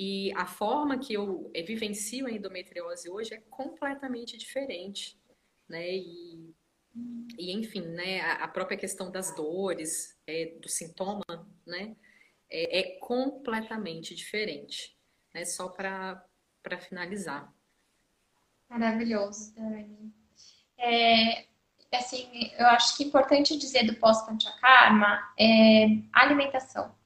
[0.00, 5.20] E a forma que eu é, vivencio a endometriose hoje é completamente diferente.
[5.68, 5.96] Né?
[5.96, 6.54] E,
[7.36, 11.24] e enfim, né, a, a própria questão das dores, é, do sintoma,
[11.66, 11.96] né,
[12.48, 14.96] é, é completamente diferente.
[15.34, 15.44] Né?
[15.44, 16.24] Só para
[16.78, 17.52] finalizar.
[18.68, 20.14] Maravilhoso, Dani.
[20.78, 21.46] É,
[21.92, 26.96] assim, eu acho que é importante dizer do pós-panchakarma é alimentação.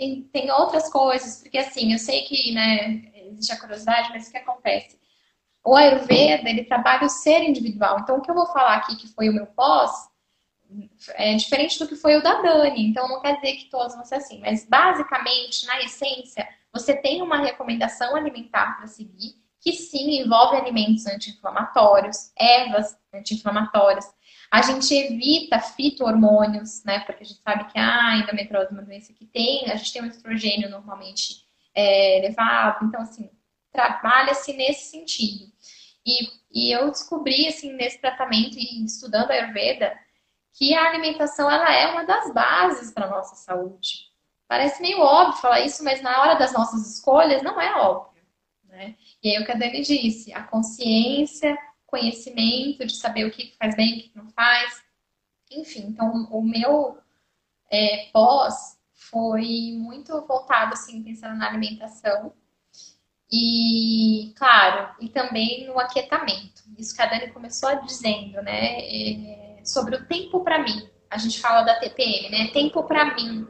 [0.00, 4.30] Tem, tem outras coisas, porque assim, eu sei que, né, existe a curiosidade, mas o
[4.30, 4.98] que acontece?
[5.62, 7.98] O Ayurveda, ele trabalha o ser individual.
[8.00, 9.90] Então, o que eu vou falar aqui, que foi o meu pós,
[11.10, 12.86] é diferente do que foi o da Dani.
[12.86, 14.40] Então, não quer dizer que todos vão ser assim.
[14.40, 21.06] Mas, basicamente, na essência, você tem uma recomendação alimentar para seguir, que sim envolve alimentos
[21.06, 24.06] anti-inflamatórios, ervas anti-inflamatórias.
[24.50, 27.00] A gente evita fito-hormônios, né?
[27.00, 30.02] Porque a gente sabe que a endometriose é uma doença que tem, a gente tem
[30.02, 31.44] um estrogênio normalmente
[31.74, 32.84] é, elevado.
[32.84, 33.30] Então, assim,
[33.70, 35.50] trabalha-se nesse sentido.
[36.04, 39.96] E, e eu descobri, assim, nesse tratamento e estudando a Ayurveda,
[40.52, 44.10] que a alimentação ela é uma das bases para nossa saúde.
[44.48, 48.20] Parece meio óbvio falar isso, mas na hora das nossas escolhas não é óbvio.
[48.64, 48.96] Né?
[49.22, 51.56] E aí o que a Dani disse, a consciência,
[51.90, 54.82] conhecimento de saber o que faz bem, o que não faz.
[55.50, 56.98] Enfim, então o meu
[57.70, 62.32] é, pós foi muito voltado, assim, pensando na alimentação.
[63.32, 66.62] E, claro, e também no aquietamento.
[66.78, 68.78] Isso que a Dani começou dizendo, né?
[68.80, 70.88] É, sobre o tempo para mim.
[71.08, 72.48] A gente fala da TPM, né?
[72.52, 73.46] Tempo para mim.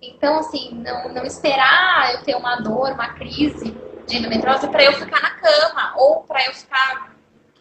[0.00, 3.74] Então, assim, não, não esperar eu ter uma dor, uma crise
[4.06, 7.11] de endometriose para eu ficar na cama ou para eu ficar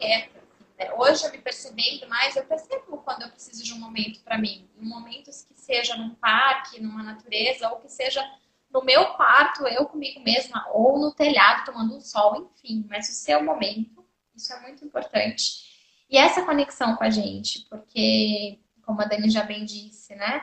[0.02, 0.41] quieta.
[0.78, 0.91] Né?
[0.97, 4.68] Hoje, eu me percebendo mais, eu percebo quando eu preciso de um momento para mim.
[4.78, 8.22] Um momento que seja num parque, numa natureza, ou que seja
[8.74, 12.86] no meu quarto, eu comigo mesma, ou no telhado, tomando um sol, enfim.
[12.89, 15.70] Mas o seu momento, isso é muito importante.
[16.10, 20.41] E essa conexão com a gente, porque, como a Dani já bem disse, né?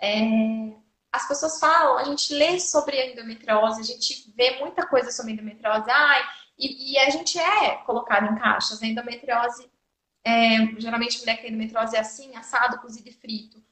[0.00, 0.20] É,
[1.10, 5.32] as pessoas falam, a gente lê sobre a endometriose, a gente vê muita coisa sobre
[5.32, 6.22] endometriose, ai,
[6.58, 8.82] e, e a gente é colocado em caixas.
[8.82, 9.70] A endometriose,
[10.24, 13.62] é, geralmente mulher que tem endometriose é assim, assado, cozido e frito.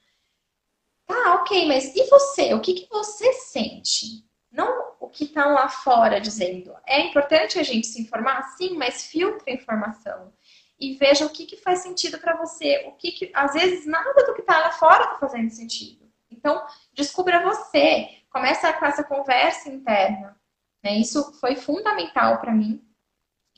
[1.06, 2.54] Tá, ok, mas e você?
[2.54, 4.24] O que, que você sente?
[4.50, 6.74] Não o que está lá fora dizendo.
[6.86, 10.32] É importante a gente se informar, sim, mas filtre a informação.
[10.78, 12.84] E veja o que, que faz sentido para você.
[12.86, 16.06] O que, que às vezes nada do que está lá fora está fazendo sentido.
[16.30, 20.36] Então, descubra você, começa com essa conversa interna.
[20.82, 20.96] Né?
[20.98, 22.82] Isso foi fundamental para mim.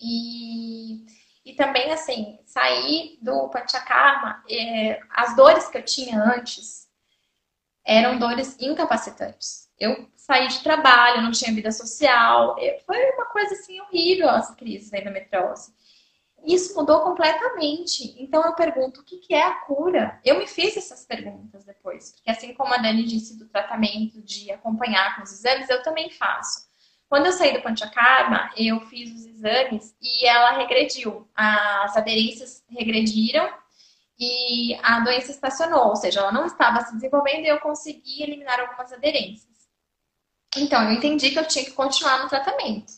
[0.00, 1.04] E,
[1.44, 6.88] e também, assim, sair do Panchakarma, é, as dores que eu tinha antes
[7.84, 9.68] eram dores incapacitantes.
[9.78, 12.54] Eu saí de trabalho, não tinha vida social,
[12.84, 15.72] foi uma coisa assim horrível as crises da endometriose.
[16.44, 18.14] Isso mudou completamente.
[18.22, 20.20] Então eu pergunto, o que, que é a cura?
[20.24, 24.50] Eu me fiz essas perguntas depois, porque assim como a Dani disse do tratamento, de
[24.50, 26.67] acompanhar com os exames, eu também faço.
[27.08, 31.26] Quando eu saí do Panchakarma, eu fiz os exames e ela regrediu.
[31.34, 33.50] As aderências regrediram
[34.18, 38.60] e a doença estacionou, ou seja, ela não estava se desenvolvendo e eu consegui eliminar
[38.60, 39.48] algumas aderências.
[40.56, 42.92] Então, eu entendi que eu tinha que continuar no tratamento.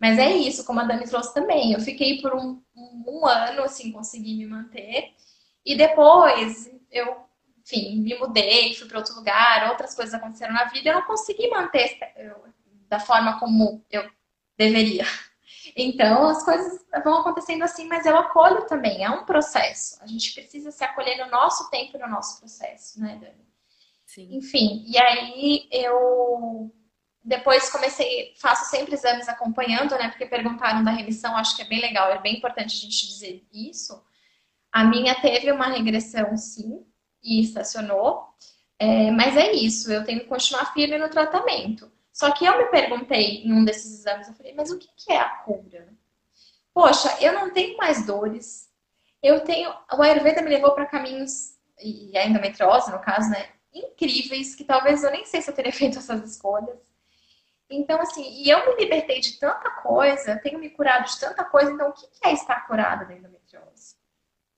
[0.00, 1.72] Mas é isso, como a Dani trouxe também.
[1.72, 5.12] Eu fiquei por um, um, um ano, assim, consegui me manter.
[5.64, 7.16] E depois, eu,
[7.60, 10.90] enfim, me mudei, fui para outro lugar, outras coisas aconteceram na vida.
[10.90, 11.98] Eu não consegui manter
[12.88, 14.08] da forma como eu
[14.56, 15.04] deveria.
[15.76, 19.04] Então, as coisas vão acontecendo assim, mas eu acolho também.
[19.04, 20.02] É um processo.
[20.02, 23.46] A gente precisa se acolher no nosso tempo e no nosso processo, né, Dani?
[24.04, 24.36] Sim.
[24.36, 26.72] Enfim, e aí eu
[27.22, 30.08] depois comecei, faço sempre exames acompanhando, né?
[30.08, 33.46] Porque perguntaram da remissão, acho que é bem legal, é bem importante a gente dizer
[33.52, 34.02] isso.
[34.72, 36.86] A minha teve uma regressão, sim,
[37.22, 38.26] e estacionou.
[38.78, 41.90] É, mas é isso, eu tenho que continuar firme no tratamento.
[42.18, 45.18] Só que eu me perguntei em um desses exames, eu falei, mas o que, é
[45.18, 45.88] a cura?
[46.74, 48.68] Poxa, eu não tenho mais dores.
[49.22, 49.72] Eu tenho.
[49.92, 53.50] O Ayurveda me levou para caminhos, e a endometriose, no caso, né?
[53.72, 56.80] Incríveis, que talvez eu nem sei se eu teria feito essas escolhas.
[57.70, 61.70] Então, assim, e eu me libertei de tanta coisa, tenho me curado de tanta coisa,
[61.70, 63.94] então o que é estar curada da endometriose?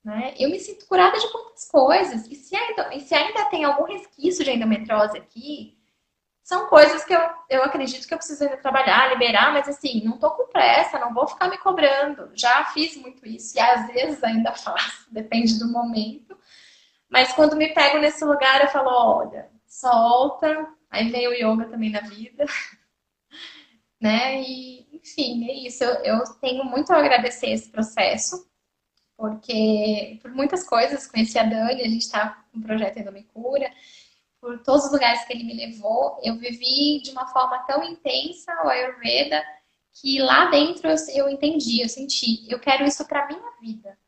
[0.03, 0.33] Né?
[0.39, 2.27] Eu me sinto curada de muitas coisas.
[2.27, 5.79] E se, ainda, e se ainda tem algum resquício de endometriose aqui,
[6.51, 10.19] são coisas que eu, eu acredito que eu preciso ainda trabalhar, liberar, mas assim, não
[10.19, 12.33] tô com pressa, não vou ficar me cobrando.
[12.35, 16.37] Já fiz muito isso e às vezes ainda faço, depende do momento.
[17.09, 20.67] Mas quando me pego nesse lugar, eu falo, olha, solta.
[20.91, 22.45] Aí vem o yoga também na vida,
[24.03, 24.43] né?
[24.43, 25.85] E, enfim, é isso.
[25.85, 28.51] Eu, eu tenho muito a agradecer esse processo,
[29.17, 33.71] porque por muitas coisas, conheci a Dani, a gente está com um projeto Endome Cura,
[34.41, 38.53] por todos os lugares que ele me levou, eu vivi de uma forma tão intensa
[38.64, 39.45] o Ayurveda
[39.93, 43.99] que lá dentro eu, entendi, eu senti, eu quero isso para minha vida.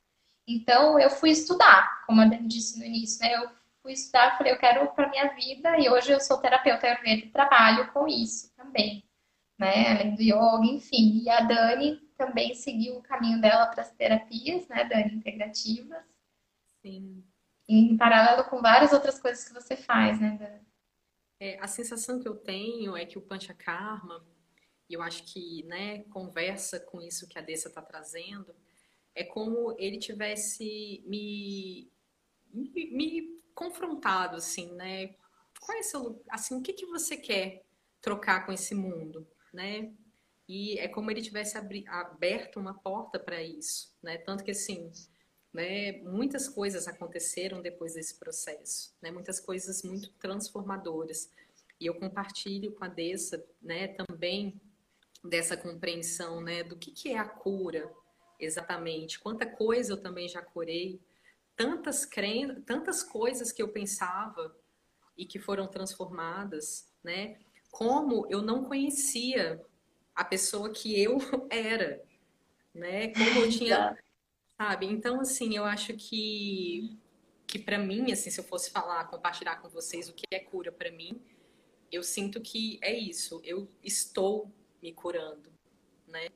[0.47, 3.35] Então eu fui estudar, como a Dani disse no início, né?
[3.35, 3.51] Eu
[3.83, 7.31] fui estudar, falei, eu quero para minha vida e hoje eu sou terapeuta Ayurveda e
[7.31, 9.05] trabalho com isso também,
[9.59, 9.93] né?
[9.93, 11.23] Além do yoga, enfim.
[11.23, 16.03] E a Dani também seguiu o caminho dela para as terapias, né, Dani, integrativas.
[16.81, 17.23] Sim
[17.73, 20.61] em paralelo com várias outras coisas que você faz, né?
[21.41, 24.25] É, a sensação que eu tenho é que o Panchakarma,
[24.89, 28.55] e eu acho que né, conversa com isso que a Dessa está trazendo,
[29.15, 31.91] é como ele tivesse me,
[32.53, 35.15] me, me, confrontado, assim, né?
[35.61, 37.65] Qual é seu, assim, o que, que você quer
[38.01, 39.93] trocar com esse mundo, né?
[40.49, 41.57] E é como ele tivesse
[41.89, 44.19] aberto uma porta para isso, né?
[44.19, 44.91] Tanto que, assim,
[45.53, 45.93] né?
[46.03, 49.11] Muitas coisas aconteceram depois desse processo, né?
[49.11, 51.31] Muitas coisas muito transformadoras.
[51.79, 54.61] E eu compartilho com a Dessa, né, também
[55.25, 57.93] dessa compreensão, né, do que, que é a cura
[58.39, 59.19] exatamente.
[59.19, 61.01] Quanta coisa eu também já curei,
[61.57, 62.61] tantas cren...
[62.63, 64.55] tantas coisas que eu pensava
[65.17, 67.39] e que foram transformadas, né?
[67.71, 69.65] Como eu não conhecia
[70.15, 71.19] a pessoa que eu
[71.51, 72.03] era,
[72.75, 73.09] né?
[73.09, 73.97] Como eu tinha
[74.57, 74.87] sabe?
[74.87, 76.99] Então, assim, eu acho que
[77.47, 80.73] que para mim, assim, se eu fosse falar, compartilhar com vocês o que é cura
[80.73, 81.21] para mim,
[81.91, 84.51] eu sinto que é isso, eu estou
[84.83, 85.53] me curando,
[86.09, 86.29] né?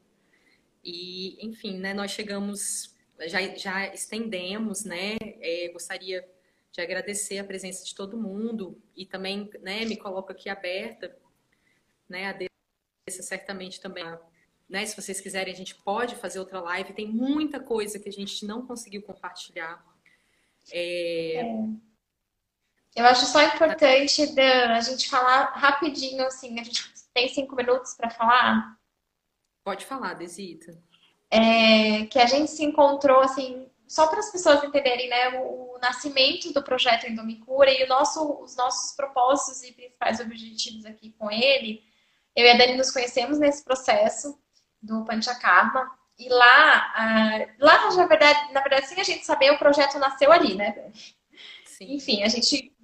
[0.85, 2.95] E, enfim, né, nós chegamos,
[3.29, 5.17] já, já estendemos, né?
[5.41, 6.29] É, gostaria
[6.71, 11.17] de agradecer a presença de todo mundo e também, né, me coloco aqui aberta,
[12.07, 14.05] né, a Dessa certamente também
[14.69, 14.85] né?
[14.85, 16.93] Se vocês quiserem, a gente pode fazer outra live.
[16.93, 19.85] Tem muita coisa que a gente não conseguiu compartilhar.
[20.73, 21.41] É...
[21.41, 21.87] É.
[22.97, 28.09] Eu acho só importante a gente falar rapidinho, assim, a gente tem cinco minutos para
[28.09, 28.79] falar.
[29.63, 30.79] Pode falar, Desita.
[31.31, 35.79] É, que a gente se encontrou, assim, só para as pessoas entenderem, né, o, o,
[35.79, 41.31] nascimento do projeto Endomicura e o nosso, os nossos propósitos e principais objetivos aqui com
[41.31, 41.85] ele.
[42.35, 44.39] Eu e a Dani nos conhecemos nesse processo
[44.87, 45.91] do Panchakarma.
[46.19, 50.55] E lá, lá na verdade, na verdade, sem a gente saber, o projeto nasceu ali,
[50.55, 50.91] né?
[51.65, 51.95] Sim.
[51.95, 52.75] Enfim, a gente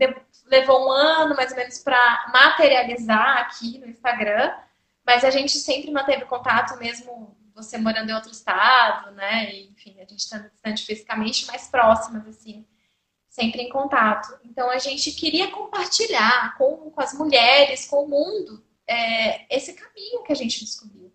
[0.46, 4.53] levou um ano mais ou menos para materializar aqui no Instagram,
[5.05, 9.53] mas a gente sempre manteve contato mesmo você morando em outro estado, né?
[9.53, 12.66] E, enfim, a gente estando distante fisicamente, mais próximas, assim,
[13.28, 14.38] sempre em contato.
[14.44, 20.22] Então a gente queria compartilhar com, com as mulheres, com o mundo, é, esse caminho
[20.22, 21.11] que a gente descobriu.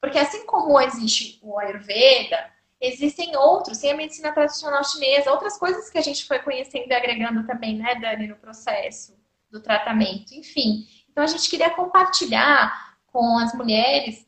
[0.00, 5.90] Porque assim como existe o Ayurveda, existem outros, tem a medicina tradicional chinesa, outras coisas
[5.90, 9.14] que a gente foi conhecendo e agregando também, né, Dani, no processo
[9.50, 10.86] do tratamento, enfim.
[11.10, 14.26] Então a gente queria compartilhar com as mulheres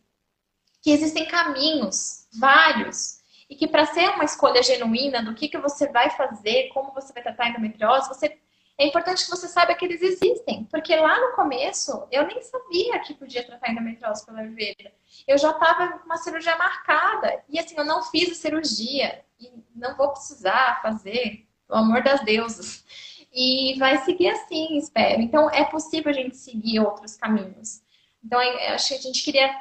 [0.83, 5.89] que existem caminhos, vários, e que para ser uma escolha genuína do que, que você
[5.89, 8.39] vai fazer, como você vai tratar a endometriose, você
[8.79, 10.65] é importante que você saiba que eles existem.
[10.65, 14.93] Porque lá no começo, eu nem sabia que podia tratar endometriose pela Ayurveda.
[15.27, 17.43] Eu já estava com uma cirurgia marcada.
[17.49, 19.25] E assim, eu não fiz a cirurgia.
[19.39, 22.85] E não vou precisar fazer, pelo amor das deusas.
[23.33, 25.23] E vai seguir assim, espero.
[25.23, 27.83] Então, é possível a gente seguir outros caminhos.
[28.25, 29.55] Então, acho que a gente queria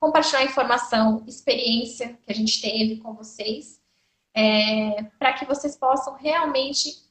[0.00, 3.80] compartilhar informação, experiência que a gente teve com vocês,
[4.34, 7.07] é, para que vocês possam realmente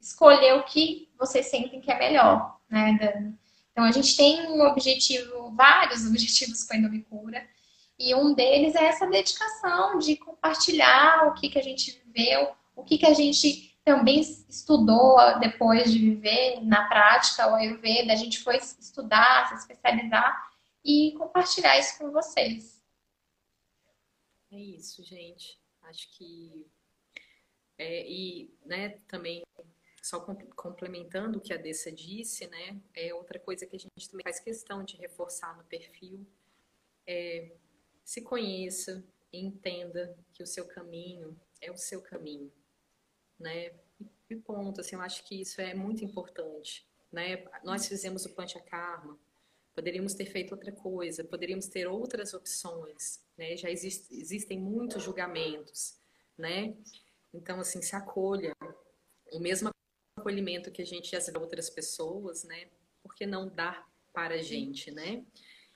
[0.00, 3.38] escolher o que vocês sentem que é melhor, né, Dani?
[3.72, 7.48] Então, a gente tem um objetivo, vários objetivos com a Endomicura,
[7.98, 12.84] e um deles é essa dedicação de compartilhar o que, que a gente viveu, o
[12.84, 18.38] que, que a gente também estudou depois de viver na prática o Ayurveda, a gente
[18.38, 20.48] foi estudar, se especializar
[20.84, 22.82] e compartilhar isso com vocês.
[24.52, 25.58] É isso, gente.
[25.82, 26.66] Acho que
[27.78, 29.42] é, e né, também
[30.08, 30.20] só
[30.56, 34.40] complementando o que a Dessa disse, né, é outra coisa que a gente também faz
[34.40, 36.26] questão de reforçar no perfil,
[37.06, 37.52] é
[38.04, 42.50] se conheça entenda que o seu caminho é o seu caminho,
[43.38, 43.72] né,
[44.30, 49.18] e ponto, assim, eu acho que isso é muito importante, né, nós fizemos o Panchakarma,
[49.74, 53.56] poderíamos ter feito outra coisa, poderíamos ter outras opções, né?
[53.56, 55.96] Já existe, existem muitos julgamentos,
[56.36, 56.74] né?
[57.32, 58.56] Então, assim, se acolha.
[59.32, 59.70] O mesmo
[60.28, 62.66] acolhimento que a gente dá outras pessoas, né?
[63.02, 65.24] Por que não dar para a gente, né?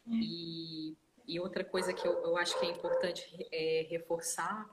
[0.06, 0.10] É.
[0.10, 0.96] E,
[1.26, 4.68] e outra coisa que eu, eu acho que é importante é, reforçar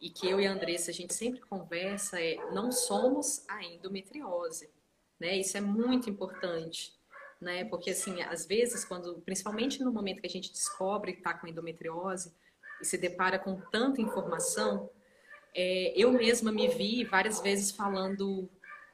[0.00, 4.70] e que eu e a Andressa a gente sempre conversa é não somos a endometriose,
[5.18, 5.36] né?
[5.36, 6.92] Isso é muito importante,
[7.40, 7.64] né?
[7.64, 11.48] Porque assim, às vezes quando, principalmente no momento que a gente descobre que está com
[11.48, 12.32] endometriose
[12.80, 14.90] e se depara com tanta informação,
[15.54, 18.48] é, eu mesma me vi várias vezes falando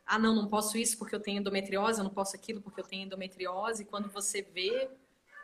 [0.07, 2.85] ah, não, não posso isso porque eu tenho endometriose, eu não posso aquilo porque eu
[2.85, 3.85] tenho endometriose.
[3.85, 4.91] Quando você vê,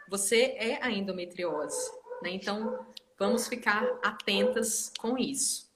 [0.09, 1.91] você é a endometriose.
[2.23, 2.31] Né?
[2.31, 2.87] Então,
[3.19, 5.71] vamos ficar atentas com isso.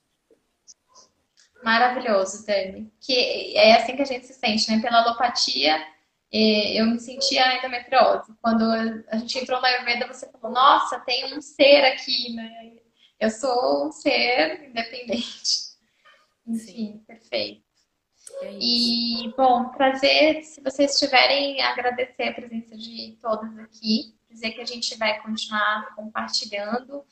[1.62, 2.92] Maravilhoso, Dani.
[3.00, 4.82] Que é assim que a gente se sente, né?
[4.82, 5.82] Pela alopatia,
[6.30, 8.34] eu me sentia endometriose.
[8.42, 8.64] Quando
[9.08, 12.72] a gente entrou na Ayurveda, você falou, nossa, tem um ser aqui, né?
[13.18, 15.72] Eu sou um ser independente.
[16.46, 17.04] Enfim, Sim.
[17.06, 17.63] perfeito.
[18.42, 24.60] É e, bom, prazer, se vocês tiverem, agradecer a presença de todos aqui, dizer que
[24.60, 27.04] a gente vai continuar compartilhando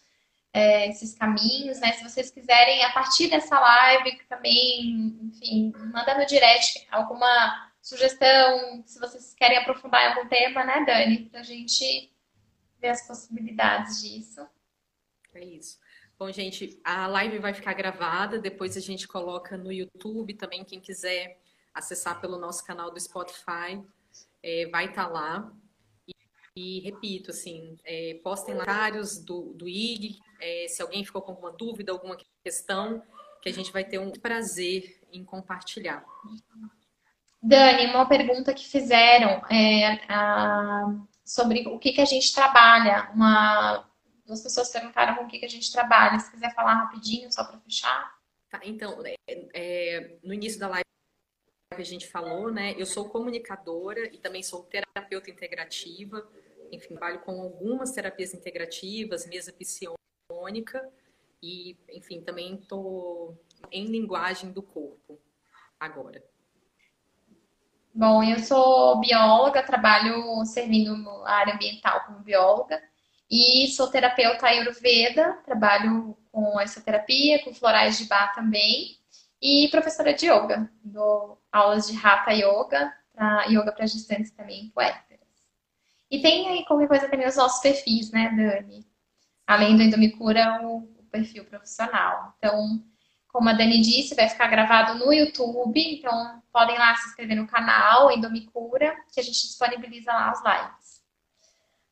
[0.53, 1.93] é, esses caminhos, né?
[1.93, 8.99] Se vocês quiserem, a partir dessa live, também, enfim, manda no direct alguma sugestão, se
[9.01, 11.29] vocês querem aprofundar em algum tema, né, Dani?
[11.31, 12.13] Pra gente
[12.79, 14.47] ver as possibilidades disso.
[15.35, 15.82] É isso.
[16.23, 20.79] Bom, gente, a live vai ficar gravada, depois a gente coloca no YouTube também, quem
[20.79, 21.41] quiser
[21.75, 23.83] acessar pelo nosso canal do Spotify,
[24.41, 25.53] é, vai estar tá lá.
[26.07, 26.15] E,
[26.55, 31.51] e, repito, assim, é, postem comentários do, do IG, é, se alguém ficou com alguma
[31.51, 33.03] dúvida, alguma questão,
[33.41, 36.05] que a gente vai ter um prazer em compartilhar.
[37.43, 40.87] Dani, uma pergunta que fizeram é, a,
[41.25, 43.91] sobre o que, que a gente trabalha, uma
[44.33, 46.19] Duas pessoas perguntaram com o que, que a gente trabalha.
[46.19, 48.17] Se quiser falar rapidinho, só para fechar.
[48.49, 50.87] Tá, então, é, é, no início da live
[51.75, 52.75] que a gente falou, né?
[52.79, 56.27] Eu sou comunicadora e também sou terapeuta integrativa.
[56.71, 60.91] Enfim, trabalho com algumas terapias integrativas, mesa psionica
[61.43, 63.39] e, enfim, também estou
[63.71, 65.21] em linguagem do corpo
[65.79, 66.25] agora.
[67.95, 70.95] Bom, eu sou bióloga, trabalho servindo
[71.27, 72.83] a área ambiental como bióloga.
[73.35, 76.55] E sou terapeuta Ayurveda, trabalho com
[76.85, 78.99] terapia, com florais de bar também.
[79.41, 85.27] E professora de yoga, dou aulas de Hatha Yoga, pra, yoga para gestantes também, puérperas.
[86.11, 88.87] E tem aí qualquer coisa também os nossos perfis, né, Dani?
[89.47, 92.35] Além do Endomicura, o, o perfil profissional.
[92.37, 92.85] Então,
[93.29, 97.47] como a Dani disse, vai ficar gravado no YouTube, então podem lá se inscrever no
[97.47, 100.82] canal Endomicura, que a gente disponibiliza lá os lives.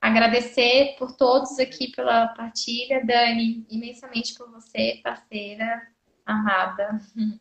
[0.01, 5.86] Agradecer por todos aqui pela partilha, Dani, imensamente por você, parceira
[6.24, 6.98] amada,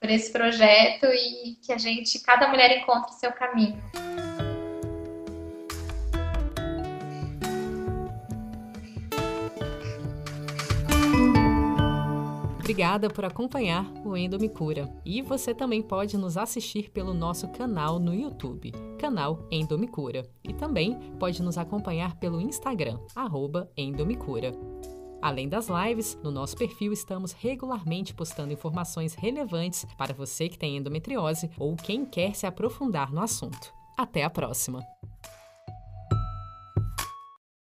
[0.00, 3.82] por esse projeto e que a gente, cada mulher encontre seu caminho.
[12.68, 14.92] Obrigada por acompanhar o Endo Me Cura.
[15.02, 20.28] E você também pode nos assistir pelo nosso canal no YouTube, canal Endomicura.
[20.44, 24.52] E também pode nos acompanhar pelo Instagram, arroba Endomicura.
[25.22, 30.76] Além das lives, no nosso perfil estamos regularmente postando informações relevantes para você que tem
[30.76, 33.72] endometriose ou quem quer se aprofundar no assunto.
[33.96, 34.84] Até a próxima!